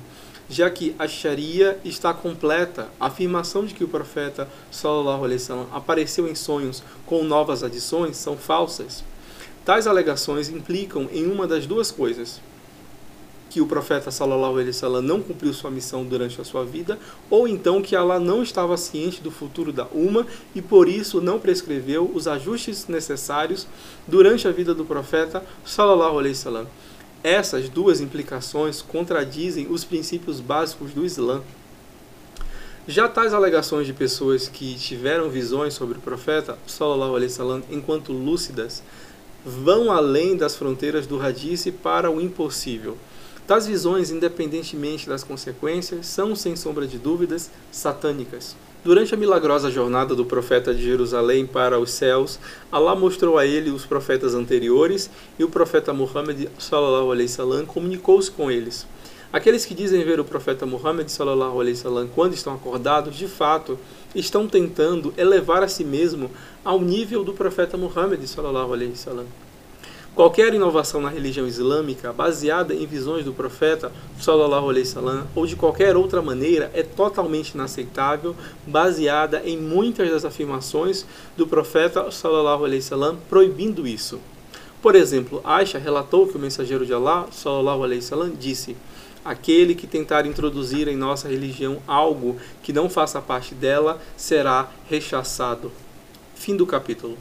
já 0.47 0.69
que 0.69 0.95
a 0.97 1.07
Sharia 1.07 1.79
está 1.83 2.13
completa. 2.13 2.87
A 2.99 3.07
afirmação 3.07 3.65
de 3.65 3.73
que 3.73 3.83
o 3.83 3.89
profeta 3.89 4.47
sallallahu 4.69 5.25
alaihi 5.25 5.41
wasallam 5.41 5.67
apareceu 5.73 6.29
em 6.29 6.35
sonhos 6.35 6.83
com 7.05 7.23
novas 7.23 7.63
adições 7.63 8.15
são 8.15 8.37
falsas. 8.37 9.03
Tais 9.63 9.85
alegações 9.85 10.49
implicam 10.49 11.07
em 11.11 11.25
uma 11.25 11.47
das 11.47 11.67
duas 11.67 11.91
coisas: 11.91 12.41
que 13.51 13.59
o 13.59 13.67
profeta 13.67 14.09
sallallahu 14.09 14.53
alaihi 14.53 14.69
wasallam 14.69 15.01
não 15.01 15.21
cumpriu 15.21 15.53
sua 15.53 15.69
missão 15.69 16.05
durante 16.05 16.39
a 16.39 16.43
sua 16.43 16.63
vida, 16.63 16.97
ou 17.29 17.47
então 17.47 17.81
que 17.81 17.97
Allah 17.97 18.17
não 18.17 18.41
estava 18.41 18.77
ciente 18.77 19.21
do 19.21 19.29
futuro 19.29 19.73
da 19.73 19.85
Uma 19.87 20.25
e 20.55 20.61
por 20.61 20.87
isso 20.87 21.19
não 21.19 21.37
prescreveu 21.37 22.09
os 22.13 22.29
ajustes 22.29 22.87
necessários 22.87 23.67
durante 24.07 24.47
a 24.47 24.51
vida 24.51 24.73
do 24.73 24.85
profeta 24.85 25.43
sallallahu 25.65 26.17
alaihi 26.17 26.33
wasallam. 26.33 26.67
Essas 27.21 27.67
duas 27.67 27.99
implicações 27.99 28.81
contradizem 28.81 29.67
os 29.69 29.83
princípios 29.83 30.39
básicos 30.39 30.91
do 30.91 31.05
Islã. 31.05 31.41
Já 32.87 33.07
tais 33.07 33.33
alegações 33.33 33.85
de 33.85 33.93
pessoas 33.93 34.47
que 34.47 34.73
tiveram 34.75 35.29
visões 35.29 35.73
sobre 35.73 35.99
o 35.99 36.01
profeta 36.01 36.57
sallallahu 36.65 37.15
alaihi 37.15 37.29
wasallam 37.29 37.63
enquanto 37.69 38.11
lúcidas 38.11 38.81
vão 39.45 39.91
além 39.91 40.35
das 40.35 40.55
fronteiras 40.55 41.07
do 41.07 41.17
radice 41.17 41.71
para 41.71 42.09
o 42.09 42.21
impossível. 42.21 42.97
Tais 43.47 43.67
visões, 43.67 44.11
independentemente 44.11 45.09
das 45.09 45.23
consequências, 45.23 46.05
são, 46.05 46.35
sem 46.35 46.55
sombra 46.55 46.87
de 46.87 46.97
dúvidas, 46.97 47.49
satânicas. 47.71 48.55
Durante 48.83 49.13
a 49.13 49.17
milagrosa 49.17 49.69
jornada 49.69 50.15
do 50.15 50.25
profeta 50.25 50.73
de 50.73 50.81
Jerusalém 50.81 51.45
para 51.45 51.79
os 51.79 51.91
céus, 51.91 52.39
Allah 52.71 52.95
mostrou 52.95 53.37
a 53.37 53.45
ele 53.45 53.69
os 53.69 53.85
profetas 53.85 54.33
anteriores 54.33 55.09
e 55.37 55.43
o 55.43 55.49
profeta 55.49 55.93
Muhammad 55.93 56.47
sallallahu 56.57 57.11
alaihi 57.11 57.29
wasallam 57.29 57.65
comunicou-se 57.65 58.31
com 58.31 58.49
eles. 58.49 58.87
Aqueles 59.33 59.65
que 59.65 59.73
dizem 59.73 60.03
ver 60.03 60.19
o 60.19 60.25
profeta 60.25 60.65
Muhammad 60.65 61.07
sallallahu 61.07 61.61
alaihi 61.61 61.77
wasallam 61.77 62.09
quando 62.13 62.33
estão 62.33 62.53
acordados, 62.53 63.15
de 63.15 63.29
fato, 63.29 63.79
estão 64.13 64.45
tentando 64.45 65.13
elevar 65.17 65.63
a 65.63 65.69
si 65.69 65.85
mesmo 65.85 66.29
ao 66.65 66.81
nível 66.81 67.23
do 67.23 67.31
profeta 67.31 67.77
Muhammad 67.77 68.21
sallallahu 68.25 68.73
alaihi 68.73 68.91
wasallam. 68.91 69.25
Qualquer 70.13 70.53
inovação 70.53 70.99
na 70.99 71.07
religião 71.07 71.47
islâmica 71.47 72.11
baseada 72.11 72.73
em 72.73 72.85
visões 72.85 73.23
do 73.23 73.31
profeta 73.31 73.89
sallallahu 74.19 74.69
alaihi 74.69 74.85
wasallam 74.85 75.25
ou 75.33 75.47
de 75.47 75.55
qualquer 75.55 75.95
outra 75.95 76.21
maneira 76.21 76.69
é 76.73 76.83
totalmente 76.83 77.51
inaceitável, 77.51 78.35
baseada 78.67 79.41
em 79.45 79.55
muitas 79.55 80.09
das 80.09 80.25
afirmações 80.25 81.05
do 81.37 81.47
profeta 81.47 82.11
sallallahu 82.11 82.65
alaihi 82.65 82.81
wasallam 82.81 83.17
proibindo 83.29 83.87
isso. 83.87 84.19
Por 84.81 84.95
exemplo, 84.95 85.39
Aisha 85.45 85.77
relatou 85.77 86.27
que 86.27 86.35
o 86.35 86.39
mensageiro 86.39 86.85
de 86.85 86.93
Allah 86.93 87.27
sallallahu 87.31 87.83
alaihi 87.85 88.01
wasallam 88.01 88.33
disse: 88.37 88.75
Aquele 89.23 89.75
que 89.75 89.85
tentar 89.85 90.25
introduzir 90.25 90.87
em 90.87 90.95
nossa 90.95 91.27
religião 91.27 91.81
algo 91.87 92.37
que 92.63 92.73
não 92.73 92.89
faça 92.89 93.21
parte 93.21 93.53
dela 93.53 94.01
será 94.17 94.69
rechaçado. 94.89 95.71
Fim 96.35 96.55
do 96.55 96.65
capítulo. 96.65 97.17